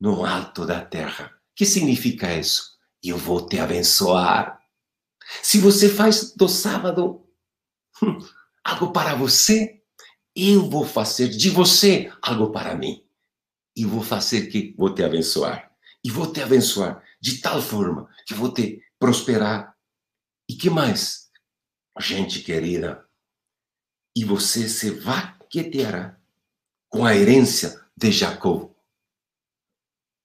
no 0.00 0.24
alto 0.24 0.64
da 0.64 0.84
terra. 0.84 1.32
Que 1.54 1.64
significa 1.64 2.34
isso? 2.34 2.75
Eu 3.06 3.16
vou 3.16 3.46
te 3.46 3.58
abençoar. 3.58 4.60
Se 5.42 5.58
você 5.58 5.88
faz 5.88 6.34
do 6.34 6.48
sábado 6.48 7.24
hum, 8.02 8.18
algo 8.64 8.92
para 8.92 9.14
você, 9.14 9.82
eu 10.34 10.68
vou 10.68 10.84
fazer 10.84 11.28
de 11.28 11.50
você 11.50 12.12
algo 12.20 12.50
para 12.50 12.74
mim 12.74 13.06
e 13.76 13.84
vou 13.84 14.02
fazer 14.02 14.48
que 14.48 14.74
vou 14.76 14.92
te 14.92 15.04
abençoar. 15.04 15.72
E 16.02 16.10
vou 16.10 16.32
te 16.32 16.42
abençoar 16.42 17.02
de 17.20 17.40
tal 17.40 17.62
forma 17.62 18.08
que 18.26 18.34
vou 18.34 18.52
te 18.52 18.82
prosperar. 18.98 19.76
E 20.48 20.54
que 20.54 20.68
mais? 20.68 21.30
Gente 21.98 22.40
querida, 22.40 23.06
e 24.16 24.24
você 24.24 24.68
se 24.68 24.90
vaqueteará 24.90 26.18
com 26.88 27.04
a 27.04 27.14
herência 27.14 27.86
de 27.96 28.10
Jacó, 28.10 28.74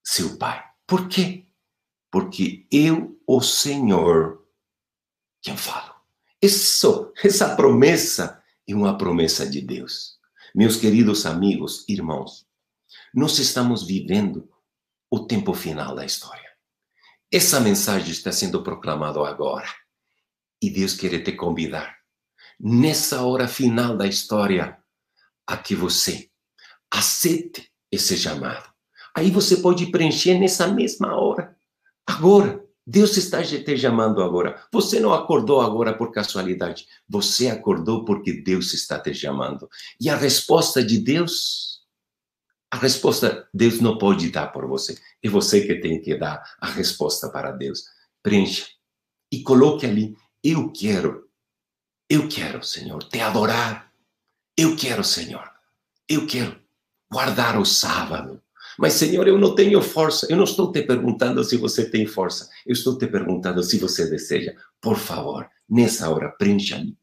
seu 0.03 0.37
pai. 0.37 0.63
Por 0.87 1.07
quê? 1.07 1.50
Porque 2.11 2.67
eu, 2.69 3.19
o 3.25 3.41
Senhor, 3.41 4.45
quem 5.41 5.55
falo. 5.55 5.95
Isso, 6.41 7.11
essa 7.23 7.55
promessa 7.55 8.43
é 8.67 8.75
uma 8.75 8.97
promessa 8.97 9.49
de 9.49 9.61
Deus. 9.61 10.19
Meus 10.53 10.75
queridos 10.75 11.25
amigos, 11.25 11.85
irmãos, 11.87 12.45
nós 13.13 13.39
estamos 13.39 13.87
vivendo 13.87 14.49
o 15.09 15.25
tempo 15.25 15.53
final 15.53 15.95
da 15.95 16.05
história. 16.05 16.49
Essa 17.31 17.59
mensagem 17.59 18.11
está 18.11 18.31
sendo 18.31 18.61
proclamada 18.61 19.25
agora. 19.25 19.67
E 20.61 20.69
Deus 20.69 20.93
quer 20.93 21.23
te 21.23 21.31
convidar, 21.31 21.97
nessa 22.59 23.23
hora 23.23 23.47
final 23.47 23.97
da 23.97 24.05
história, 24.05 24.77
a 25.47 25.57
que 25.57 25.73
você 25.73 26.29
aceite 26.91 27.71
esse 27.91 28.17
chamado. 28.17 28.69
Aí 29.15 29.31
você 29.31 29.57
pode 29.57 29.87
preencher 29.87 30.37
nessa 30.37 30.67
mesma 30.67 31.15
hora. 31.15 31.57
Agora. 32.11 32.61
Deus 32.85 33.15
está 33.15 33.43
te 33.43 33.77
chamando 33.77 34.23
agora. 34.23 34.59
Você 34.73 34.99
não 34.99 35.13
acordou 35.13 35.61
agora 35.61 35.95
por 35.95 36.11
casualidade. 36.11 36.87
Você 37.07 37.47
acordou 37.47 38.03
porque 38.03 38.33
Deus 38.33 38.73
está 38.73 38.99
te 38.99 39.13
chamando. 39.13 39.69
E 39.99 40.09
a 40.09 40.15
resposta 40.15 40.83
de 40.83 40.97
Deus 40.97 41.71
a 42.71 42.77
resposta 42.77 43.49
Deus 43.53 43.81
não 43.81 43.97
pode 43.97 44.31
dar 44.31 44.47
por 44.47 44.65
você. 44.65 44.97
É 45.21 45.29
você 45.29 45.67
que 45.67 45.75
tem 45.75 46.01
que 46.01 46.15
dar 46.15 46.41
a 46.59 46.67
resposta 46.67 47.29
para 47.29 47.51
Deus. 47.51 47.83
Preencha 48.23 48.67
e 49.31 49.43
coloque 49.43 49.85
ali: 49.85 50.15
Eu 50.41 50.71
quero, 50.71 51.29
eu 52.09 52.29
quero, 52.29 52.63
Senhor, 52.63 53.03
te 53.03 53.19
adorar. 53.19 53.91
Eu 54.57 54.75
quero, 54.75 55.03
Senhor, 55.03 55.49
eu 56.07 56.25
quero 56.25 56.57
guardar 57.11 57.59
o 57.59 57.65
sábado. 57.65 58.41
Mas, 58.77 58.93
Senhor, 58.93 59.27
eu 59.27 59.37
não 59.37 59.55
tenho 59.55 59.81
força. 59.81 60.27
Eu 60.29 60.37
não 60.37 60.43
estou 60.43 60.71
te 60.71 60.81
perguntando 60.81 61.43
se 61.43 61.57
você 61.57 61.89
tem 61.89 62.05
força. 62.05 62.49
Eu 62.65 62.73
estou 62.73 62.97
te 62.97 63.07
perguntando 63.07 63.61
se 63.63 63.77
você 63.77 64.09
deseja. 64.09 64.53
Por 64.79 64.97
favor, 64.97 65.47
nessa 65.69 66.09
hora, 66.09 66.29
preencha 66.29 66.75
ali. 66.75 66.95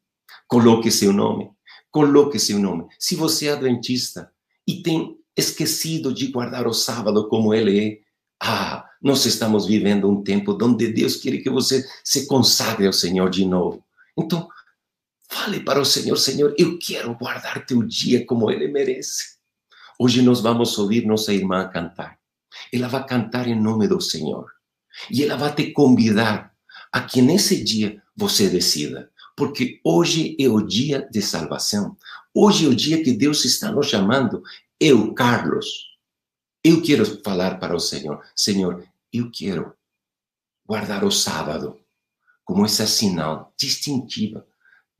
Coloque 0.47 0.91
seu 0.91 1.13
nome. 1.13 1.51
Coloque 1.91 2.39
seu 2.39 2.59
nome. 2.59 2.85
Se 2.97 3.15
você 3.15 3.47
é 3.47 3.53
adventista 3.53 4.31
e 4.67 4.81
tem 4.81 5.17
esquecido 5.39 6.13
de 6.13 6.27
guardar 6.27 6.67
o 6.67 6.73
sábado 6.73 7.27
como 7.27 7.53
ele 7.53 7.79
é. 7.79 7.99
Ah, 8.41 8.85
nós 9.01 9.25
estamos 9.25 9.65
vivendo 9.65 10.09
um 10.09 10.23
tempo 10.23 10.57
onde 10.61 10.87
Deus 10.91 11.15
quer 11.15 11.37
que 11.41 11.49
você 11.49 11.85
se 12.03 12.25
consagre 12.25 12.87
ao 12.87 12.93
Senhor 12.93 13.29
de 13.29 13.45
novo. 13.45 13.83
Então, 14.17 14.47
fale 15.29 15.59
para 15.61 15.79
o 15.79 15.85
Senhor, 15.85 16.17
Senhor, 16.17 16.53
eu 16.57 16.77
quero 16.77 17.15
guardar 17.15 17.65
teu 17.65 17.81
dia 17.83 18.25
como 18.25 18.49
ele 18.49 18.67
merece. 18.67 19.38
Hoje 20.01 20.21
nós 20.21 20.39
vamos 20.39 20.77
ouvir 20.77 21.05
nossa 21.05 21.33
irmã 21.33 21.67
cantar. 21.67 22.17
Ela 22.71 22.87
vai 22.87 23.05
cantar 23.05 23.49
em 23.49 23.59
nome 23.59 23.85
do 23.85 23.99
Senhor. 23.99 24.49
E 25.11 25.23
ela 25.23 25.35
vai 25.35 25.53
te 25.53 25.71
convidar 25.71 26.55
a 26.89 27.01
que 27.01 27.21
nesse 27.21 27.61
dia 27.61 28.01
você 28.15 28.49
decida. 28.49 29.11
Porque 29.35 29.81
hoje 29.83 30.37
é 30.39 30.47
o 30.47 30.61
dia 30.61 31.05
de 31.11 31.21
salvação. 31.21 31.97
Hoje 32.33 32.65
é 32.65 32.69
o 32.69 32.75
dia 32.75 33.03
que 33.03 33.11
Deus 33.11 33.43
está 33.43 33.73
nos 33.73 33.87
chamando 33.87 34.41
eu, 34.79 35.13
Carlos, 35.13 35.97
eu 36.63 36.81
quero 36.81 37.05
falar 37.21 37.59
para 37.59 37.75
o 37.75 37.79
Senhor: 37.79 38.23
Senhor, 38.33 38.87
eu 39.11 39.29
quero 39.29 39.73
guardar 40.65 41.03
o 41.03 41.11
sábado 41.11 41.77
como 42.45 42.65
esse 42.65 42.87
sinal 42.87 43.53
distintivo 43.59 44.43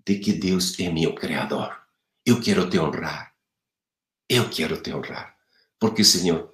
de 0.06 0.20
que 0.20 0.34
Deus 0.34 0.78
é 0.78 0.92
meu 0.92 1.16
Criador. 1.16 1.78
Eu 2.26 2.42
quero 2.42 2.70
te 2.70 2.78
honrar. 2.78 3.29
Eu 4.30 4.48
quero 4.48 4.80
te 4.80 4.94
honrar. 4.94 5.36
Porque, 5.80 6.04
Senhor, 6.04 6.54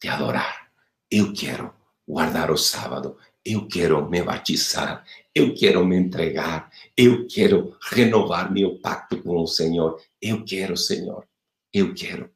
te 0.01 0.07
adorar, 0.09 0.73
eu 1.11 1.33
quero 1.33 1.75
guardar 2.07 2.49
o 2.51 2.57
sábado, 2.57 3.19
eu 3.45 3.67
quero 3.67 4.09
me 4.09 4.23
batizar, 4.23 5.05
eu 5.35 5.53
quero 5.55 5.85
me 5.85 5.97
entregar, 5.97 6.71
eu 6.97 7.27
quero 7.27 7.77
renovar 7.83 8.53
meu 8.53 8.79
pacto 8.79 9.21
com 9.23 9.43
o 9.43 9.47
Senhor, 9.47 10.01
eu 10.21 10.45
quero, 10.45 10.77
Senhor, 10.77 11.27
eu 11.73 11.95
quero. 11.95 12.31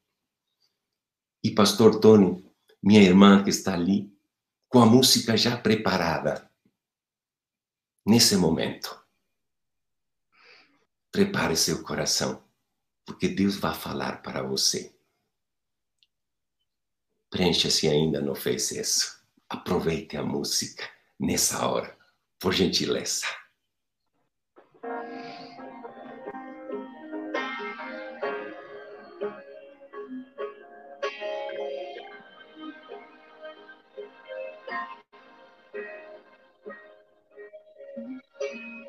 E 1.45 1.51
Pastor 1.53 2.01
Tony, 2.01 2.45
minha 2.83 3.03
irmã 3.03 3.45
que 3.45 3.51
está 3.51 3.75
ali, 3.75 4.11
com 4.69 4.81
a 4.81 4.87
música 4.87 5.37
já 5.37 5.57
preparada, 5.57 6.51
nesse 8.07 8.37
momento, 8.37 8.99
prepare 11.11 11.57
seu 11.57 11.83
coração, 11.83 12.43
porque 13.05 13.29
Deus 13.29 13.57
vai 13.57 13.75
falar 13.75 14.23
para 14.23 14.43
você. 14.43 14.95
Preencha-se 17.31 17.89
ainda 17.89 18.21
não 18.21 18.35
fez 18.35 18.71
isso. 18.71 19.23
Aproveite 19.49 20.17
a 20.17 20.23
música 20.23 20.89
nessa 21.19 21.67
hora, 21.67 21.97
por 22.39 22.53
gentileza. 22.53 23.27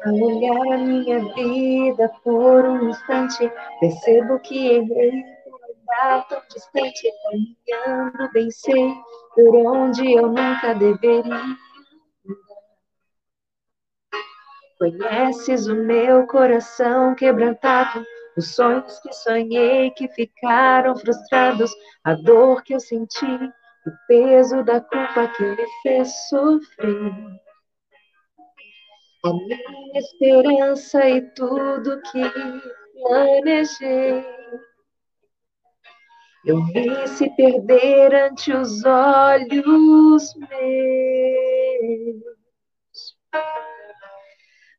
Ao 0.05 0.13
olhar 0.13 0.75
a 0.75 0.77
minha 0.77 1.19
vida 1.33 2.09
por 2.23 2.65
um 2.65 2.89
instante, 2.89 3.51
percebo 3.81 4.39
que 4.39 4.75
errei 4.75 5.23
por 5.43 5.59
andar 5.69 6.25
tão 6.29 6.41
distante, 6.49 7.11
caminhando 7.23 8.31
bem 8.31 8.49
sei 8.49 8.93
por 9.35 9.55
onde 9.57 10.13
eu 10.13 10.29
nunca 10.29 10.73
deveria. 10.73 11.41
Conheces 14.77 15.67
o 15.67 15.75
meu 15.75 16.25
coração 16.27 17.13
quebrantado, 17.13 18.05
os 18.37 18.55
sonhos 18.55 18.97
que 19.01 19.11
sonhei 19.11 19.91
que 19.91 20.07
ficaram 20.07 20.95
frustrados, 20.95 21.73
a 22.05 22.13
dor 22.13 22.63
que 22.63 22.73
eu 22.73 22.79
senti, 22.79 23.25
o 23.25 23.91
peso 24.07 24.63
da 24.63 24.79
culpa 24.79 25.27
que 25.35 25.43
me 25.43 25.65
fez 25.83 26.29
sofrer 26.29 27.39
a 29.23 29.33
minha 29.33 29.99
esperança 29.99 31.09
e 31.09 31.21
tudo 31.33 32.01
que 32.03 32.21
planejei. 32.93 34.23
Eu 36.45 36.63
vi 36.67 37.07
se 37.07 37.29
perder 37.35 38.15
ante 38.15 38.53
os 38.53 38.83
olhos 38.85 40.33
meus, 40.35 40.63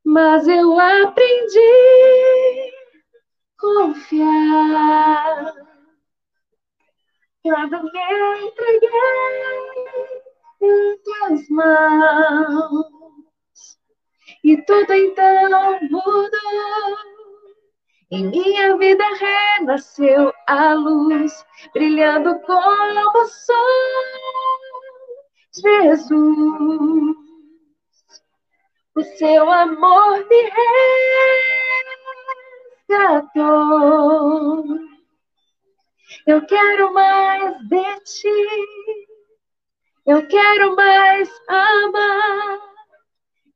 mas 0.05 0.49
eu 0.49 0.81
aprendi 0.81 1.59
a 2.63 3.61
confiar 3.61 5.55
quando 7.43 7.83
me 7.83 8.47
entreguei 8.47 8.91
em 10.63 10.99
tuas 11.03 11.49
mãos 11.51 13.00
e 14.43 14.57
tudo 14.63 14.93
então 14.93 15.79
mudou. 15.91 16.31
Em 18.11 18.27
minha 18.27 18.77
vida 18.77 19.05
renasceu 19.15 20.33
a 20.47 20.75
luz, 20.75 21.47
brilhando 21.73 22.41
como 22.41 23.19
o 23.19 23.27
sol. 23.27 23.57
Jesus, 25.53 27.17
o 28.97 29.03
seu 29.17 29.51
amor 29.51 30.27
me 30.29 30.51
resgatou. 32.89 34.65
Eu 36.27 36.45
quero 36.47 36.93
mais 36.93 37.57
de 37.69 38.01
ti, 38.01 38.49
eu 40.07 40.27
quero 40.27 40.75
mais 40.75 41.31
amar 41.49 42.70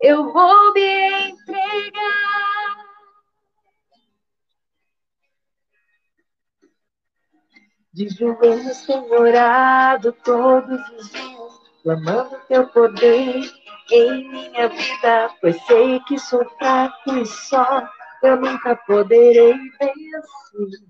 eu 0.04 0.30
vou 0.30 0.74
me 0.74 1.30
entregar. 1.30 2.84
De 7.90 8.08
joelhos 8.10 8.82
tenho 8.86 9.12
orado 9.12 10.12
todos 10.24 10.80
os 10.90 11.10
dias, 11.10 11.52
clamando 11.82 12.38
teu 12.48 12.68
poder 12.68 13.50
em 13.90 14.28
minha 14.28 14.68
vida, 14.68 15.34
pois 15.40 15.56
sei 15.64 16.00
que 16.00 16.18
sou 16.18 16.44
fraco 16.58 17.16
e 17.16 17.24
só 17.24 17.88
eu 18.22 18.36
nunca 18.36 18.76
poderei 18.76 19.54
vencer. 19.54 20.84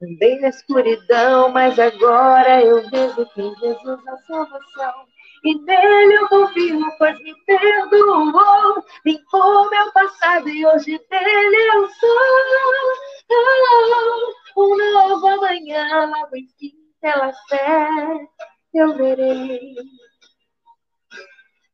Andei 0.00 0.40
na 0.40 0.48
escuridão, 0.48 1.50
mas 1.50 1.78
agora 1.78 2.62
eu 2.62 2.88
vejo 2.88 3.26
que 3.34 3.42
Jesus 3.42 4.06
a 4.06 4.16
salvação 4.18 5.17
e 5.44 5.54
nele 5.62 6.14
eu 6.14 6.28
confio, 6.28 6.80
pois 6.98 7.18
me 7.20 7.34
perdoou, 7.44 8.84
limpou 9.04 9.70
meu 9.70 9.92
passado 9.92 10.48
e 10.48 10.66
hoje 10.66 10.98
dele 11.08 11.56
eu 11.74 11.88
sou. 11.88 13.08
Um 14.56 14.92
novo 14.92 15.26
amanhã, 15.28 16.06
logo 16.06 16.36
enfim, 16.36 16.72
pela 17.00 17.32
fé 17.48 17.88
eu 18.74 18.94
verei. 18.94 19.76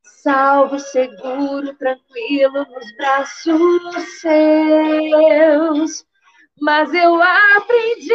Salvo, 0.03 0.79
seguro, 0.79 1.74
tranquilo 1.77 2.66
nos 2.66 2.96
braços 2.96 4.20
seus. 4.20 6.07
Mas 6.61 6.94
eu 6.94 7.20
aprendi 7.20 8.12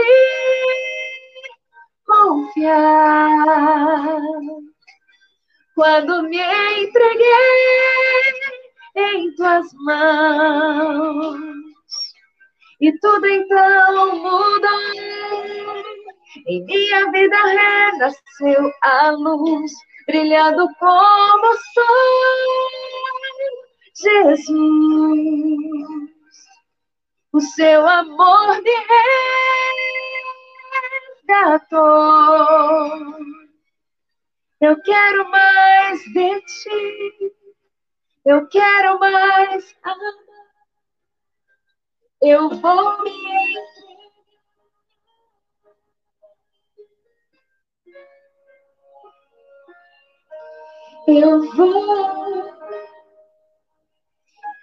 a 2.08 2.16
confiar 2.16 3.30
quando 5.80 6.24
me 6.24 6.38
entreguei 6.84 7.24
em 8.98 9.34
tuas 9.36 9.65
mãos. 9.76 11.38
E 12.82 12.92
tudo 13.00 13.26
então 13.26 14.18
mudou. 14.18 14.70
Em 16.48 16.65
minha 16.65 17.10
vida 17.12 17.38
renasceu 17.38 18.70
a 18.82 19.12
luz, 19.12 19.72
brilhando 20.06 20.68
como 20.78 21.48
o 21.48 21.58
sol. 21.74 22.70
Jesus, 23.96 24.50
o 27.32 27.39
seu 27.39 27.88
amor 27.88 28.62
me 28.62 28.72
resgatou. 31.30 33.38
Eu 34.62 34.82
quero 34.82 35.30
mais 35.32 36.04
de 36.04 36.41
ti. 36.41 37.34
Eu 38.26 38.45
quero 38.50 39.00
mais 39.00 39.76
amar. 39.84 40.13
Eu 42.22 42.50
vou 42.50 43.04
me. 43.04 43.56
Eu 51.08 51.52
vou 51.54 52.43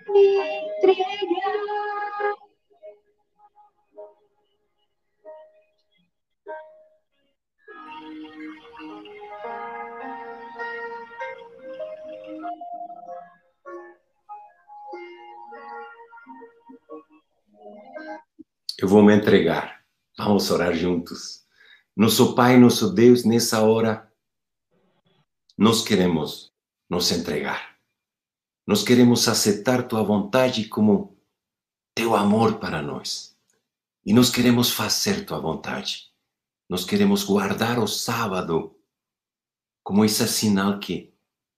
me 0.08 0.38
entregar. 0.82 2.45
Eu 18.78 18.88
vou 18.88 19.02
me 19.02 19.14
entregar. 19.16 19.84
Vamos 20.18 20.50
orar 20.50 20.74
juntos. 20.74 21.44
Nosso 21.96 22.34
Pai, 22.34 22.58
nosso 22.58 22.92
Deus, 22.92 23.24
nessa 23.24 23.62
hora, 23.62 24.12
nós 25.56 25.82
queremos 25.82 26.52
nos 26.88 27.10
entregar. 27.10 27.76
Nós 28.66 28.82
queremos 28.82 29.26
aceitar 29.28 29.88
tua 29.88 30.02
vontade 30.02 30.68
como 30.68 31.16
teu 31.94 32.14
amor 32.14 32.58
para 32.58 32.82
nós. 32.82 33.36
E 34.04 34.12
nós 34.12 34.30
queremos 34.30 34.70
fazer 34.70 35.24
tua 35.24 35.40
vontade. 35.40 36.12
Nós 36.68 36.84
queremos 36.84 37.22
guardar 37.22 37.78
o 37.78 37.86
sábado 37.86 38.76
como 39.84 40.04
esse 40.04 40.26
sinal 40.26 40.80
que 40.80 41.14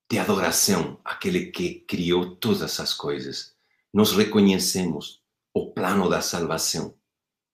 de 0.09 0.17
adoração 0.19 0.99
àquele 1.03 1.47
que 1.51 1.81
criou 1.81 2.35
todas 2.35 2.79
as 2.79 2.93
coisas. 2.93 3.55
Nós 3.93 4.11
reconhecemos 4.11 5.23
o 5.53 5.71
plano 5.71 6.09
da 6.09 6.21
salvação, 6.21 6.95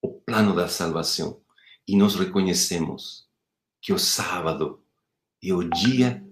o 0.01 0.13
plano 0.13 0.55
da 0.55 0.67
salvação, 0.67 1.41
e 1.87 1.97
nós 1.97 2.15
reconhecemos 2.15 3.27
que 3.81 3.93
o 3.93 3.99
sábado 3.99 4.83
é 5.43 5.53
o 5.53 5.63
dia 5.63 6.25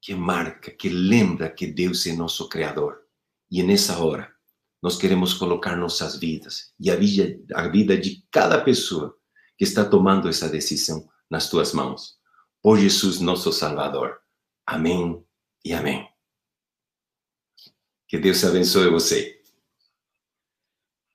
que 0.00 0.14
marca, 0.14 0.70
que 0.70 0.88
lembra 0.88 1.50
que 1.50 1.66
Deus 1.66 2.06
é 2.06 2.12
nosso 2.12 2.48
Criador. 2.48 3.02
E 3.50 3.62
nessa 3.62 3.98
hora, 3.98 4.32
nós 4.80 4.96
queremos 4.96 5.34
colocar 5.34 5.76
nossas 5.76 6.16
vidas 6.16 6.72
e 6.78 6.90
a 6.90 6.96
vida, 6.96 7.38
a 7.54 7.68
vida 7.68 7.98
de 7.98 8.24
cada 8.30 8.62
pessoa 8.62 9.17
que 9.58 9.64
está 9.64 9.84
tomando 9.84 10.28
essa 10.28 10.48
decisão 10.48 11.06
nas 11.28 11.50
tuas 11.50 11.74
mãos. 11.74 12.16
Por 12.62 12.78
Jesus, 12.78 13.20
nosso 13.20 13.52
Salvador. 13.52 14.18
Amém 14.64 15.22
e 15.64 15.74
amém. 15.74 16.08
Que 18.06 18.16
Deus 18.16 18.42
abençoe 18.44 18.88
você. 18.88 19.38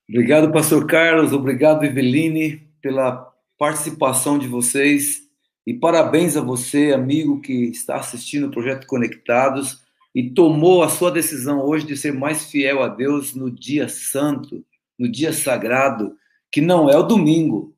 Obrigado, 0.08 0.52
Pastor 0.52 0.86
Carlos. 0.86 1.32
Obrigado, 1.32 1.86
Eveline, 1.86 2.68
pela 2.82 3.34
participação 3.58 4.38
de 4.38 4.48
vocês. 4.48 5.24
E 5.66 5.74
parabéns 5.74 6.36
a 6.36 6.42
você, 6.42 6.92
amigo, 6.92 7.40
que 7.40 7.70
está 7.70 7.96
assistindo 7.96 8.48
o 8.48 8.52
Projeto 8.52 8.86
Conectados 8.86 9.82
e 10.14 10.30
tomou 10.30 10.84
a 10.84 10.90
sua 10.90 11.10
decisão 11.10 11.62
hoje 11.62 11.88
de 11.88 11.98
ser 11.98 12.14
mais 12.14 12.46
fiel 12.52 12.84
a 12.84 12.90
Deus 12.90 13.34
no 13.34 13.50
dia 13.50 13.88
santo, 13.88 14.64
no 15.00 15.10
dia 15.10 15.34
sagrado, 15.34 16.16
que 16.52 16.62
não 16.62 16.90
é 16.90 16.98
o 16.98 17.04
domingo. 17.04 17.73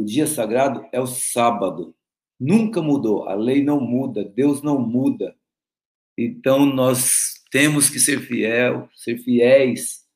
O 0.00 0.04
dia 0.04 0.26
sagrado 0.26 0.86
é 0.92 0.98
o 0.98 1.06
sábado. 1.06 1.94
Nunca 2.40 2.80
mudou. 2.80 3.28
A 3.28 3.34
lei 3.34 3.62
não 3.62 3.78
muda, 3.78 4.24
Deus 4.24 4.62
não 4.62 4.80
muda. 4.80 5.36
Então 6.16 6.64
nós 6.64 7.34
temos 7.50 7.90
que 7.90 8.00
ser 8.00 8.20
fiel, 8.20 8.88
ser 8.94 9.18
fiéis 9.18 10.06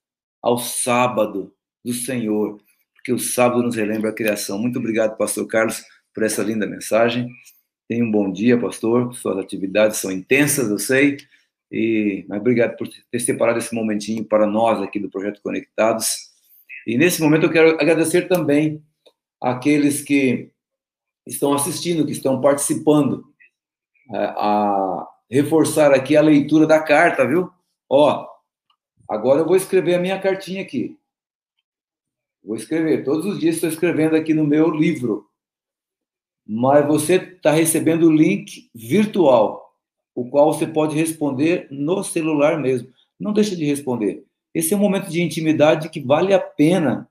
ao 0.40 0.56
sábado 0.56 1.54
do 1.84 1.92
Senhor, 1.92 2.58
porque 2.94 3.12
o 3.12 3.18
sábado 3.18 3.62
nos 3.62 3.76
relembra 3.76 4.08
a 4.08 4.14
criação. 4.14 4.58
Muito 4.58 4.78
obrigado, 4.78 5.18
pastor 5.18 5.46
Carlos, 5.46 5.84
por 6.14 6.22
essa 6.22 6.42
linda 6.42 6.66
mensagem. 6.66 7.28
Tenha 7.86 8.02
um 8.02 8.10
bom 8.10 8.32
dia, 8.32 8.58
pastor. 8.58 9.14
Suas 9.14 9.36
atividades 9.36 9.98
são 9.98 10.10
intensas, 10.10 10.70
eu 10.70 10.78
sei. 10.78 11.18
E 11.70 12.24
mas 12.26 12.40
obrigado 12.40 12.74
por 12.78 12.88
ter 12.88 13.20
separado 13.20 13.58
esse 13.58 13.74
momentinho 13.74 14.24
para 14.24 14.46
nós 14.46 14.80
aqui 14.80 14.98
do 14.98 15.10
projeto 15.10 15.42
Conectados. 15.42 16.06
E 16.86 16.96
nesse 16.96 17.20
momento 17.20 17.44
eu 17.44 17.52
quero 17.52 17.74
agradecer 17.78 18.28
também 18.28 18.82
aqueles 19.44 20.00
que 20.00 20.50
estão 21.26 21.52
assistindo, 21.52 22.06
que 22.06 22.12
estão 22.12 22.40
participando, 22.40 23.26
a, 24.10 24.16
é, 24.16 24.24
a 24.36 25.08
reforçar 25.30 25.92
aqui 25.92 26.16
a 26.16 26.22
leitura 26.22 26.66
da 26.66 26.80
carta, 26.80 27.26
viu? 27.26 27.50
Ó, 27.88 28.26
agora 29.06 29.40
eu 29.40 29.46
vou 29.46 29.54
escrever 29.54 29.96
a 29.96 30.00
minha 30.00 30.18
cartinha 30.18 30.62
aqui. 30.62 30.98
Vou 32.42 32.56
escrever. 32.56 33.04
Todos 33.04 33.26
os 33.26 33.38
dias 33.38 33.56
estou 33.56 33.68
escrevendo 33.68 34.16
aqui 34.16 34.32
no 34.32 34.46
meu 34.46 34.70
livro. 34.70 35.28
Mas 36.46 36.86
você 36.86 37.16
está 37.16 37.50
recebendo 37.50 38.06
o 38.06 38.12
link 38.12 38.70
virtual, 38.74 39.74
o 40.14 40.28
qual 40.28 40.52
você 40.52 40.66
pode 40.66 40.96
responder 40.96 41.68
no 41.70 42.02
celular 42.02 42.58
mesmo. 42.58 42.88
Não 43.20 43.32
deixe 43.32 43.54
de 43.56 43.64
responder. 43.64 44.24
Esse 44.54 44.72
é 44.72 44.76
um 44.76 44.80
momento 44.80 45.10
de 45.10 45.22
intimidade 45.22 45.90
que 45.90 46.00
vale 46.00 46.32
a 46.32 46.40
pena 46.40 47.10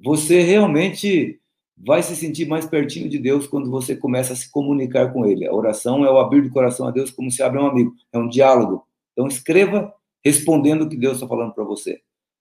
você 0.00 0.40
realmente 0.40 1.40
vai 1.76 2.02
se 2.02 2.14
sentir 2.14 2.46
mais 2.46 2.66
pertinho 2.66 3.08
de 3.08 3.18
Deus 3.18 3.46
quando 3.46 3.70
você 3.70 3.96
começa 3.96 4.32
a 4.32 4.36
se 4.36 4.50
comunicar 4.50 5.12
com 5.12 5.26
Ele. 5.26 5.46
A 5.46 5.52
oração 5.52 6.04
é 6.04 6.10
o 6.10 6.18
abrir 6.18 6.42
do 6.42 6.50
coração 6.50 6.86
a 6.86 6.90
Deus 6.90 7.10
como 7.10 7.30
se 7.30 7.42
abre 7.42 7.58
um 7.58 7.66
amigo, 7.66 7.94
é 8.12 8.18
um 8.18 8.28
diálogo. 8.28 8.86
Então 9.12 9.26
escreva 9.26 9.92
respondendo 10.24 10.82
o 10.82 10.88
que 10.88 10.96
Deus 10.96 11.14
está 11.14 11.26
falando 11.26 11.52
para 11.52 11.64
você. 11.64 12.00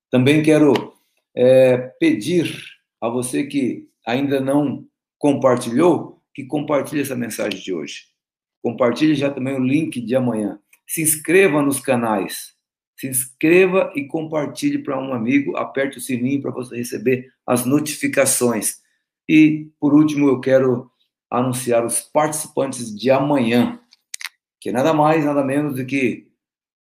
Também 0.10 0.44
quero 0.44 0.94
é, 1.36 1.78
pedir 2.00 2.56
a 3.02 3.10
você 3.10 3.44
que 3.44 3.88
ainda 4.06 4.40
não 4.40 4.86
compartilhou, 5.18 6.22
que 6.34 6.46
compartilhe 6.46 7.02
essa 7.02 7.16
mensagem 7.16 7.60
de 7.60 7.74
hoje. 7.74 8.06
Compartilhe 8.62 9.16
já 9.16 9.30
também 9.30 9.56
o 9.56 9.64
link 9.64 10.00
de 10.00 10.16
amanhã. 10.16 10.60
Se 10.88 11.02
inscreva 11.02 11.62
nos 11.62 11.80
canais. 11.80 12.54
Se 12.96 13.08
inscreva 13.08 13.92
e 13.96 14.06
compartilhe 14.06 14.78
para 14.78 15.00
um 15.00 15.14
amigo. 15.14 15.58
Aperte 15.58 15.98
o 15.98 16.02
sininho 16.02 16.42
para 16.42 16.52
você 16.52 16.78
receber 16.78 17.30
as 17.46 17.66
notificações 17.66 18.83
e, 19.28 19.72
por 19.80 19.94
último, 19.94 20.28
eu 20.28 20.40
quero 20.40 20.90
anunciar 21.30 21.86
os 21.86 22.02
participantes 22.02 22.96
de 22.96 23.10
amanhã, 23.10 23.80
que 24.60 24.70
é 24.70 24.72
nada 24.72 24.94
mais, 24.94 25.26
nada 25.26 25.44
menos 25.44 25.76
do 25.76 25.86
que 25.86 26.28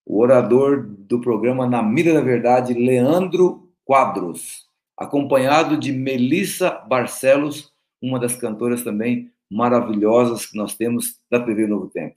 o 0.04 0.20
orador 0.20 0.86
do 0.86 1.20
programa 1.20 1.66
Na 1.66 1.82
Mira 1.82 2.12
da 2.12 2.20
Verdade, 2.20 2.74
Leandro 2.74 3.72
Quadros, 3.84 4.66
acompanhado 4.96 5.76
de 5.76 5.92
Melissa 5.92 6.70
Barcelos, 6.70 7.72
uma 8.00 8.18
das 8.18 8.36
cantoras 8.36 8.82
também 8.82 9.30
maravilhosas 9.50 10.46
que 10.46 10.56
nós 10.56 10.74
temos 10.74 11.20
da 11.30 11.40
TV 11.40 11.66
Novo 11.66 11.88
Tempo. 11.88 12.16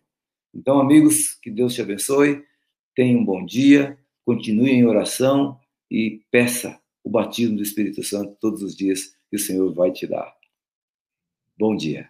Então, 0.53 0.79
amigos, 0.79 1.33
que 1.41 1.51
Deus 1.51 1.73
te 1.73 1.81
abençoe, 1.81 2.43
tenha 2.95 3.17
um 3.17 3.25
bom 3.25 3.45
dia, 3.45 3.97
continue 4.25 4.71
em 4.71 4.85
oração 4.85 5.59
e 5.91 6.21
peça 6.31 6.79
o 7.03 7.09
batismo 7.09 7.57
do 7.57 7.63
Espírito 7.63 8.03
Santo 8.03 8.35
todos 8.39 8.63
os 8.63 8.75
dias 8.75 9.14
que 9.29 9.35
o 9.35 9.39
Senhor 9.39 9.73
vai 9.73 9.91
te 9.91 10.07
dar. 10.07 10.35
Bom 11.57 11.75
dia. 11.75 12.09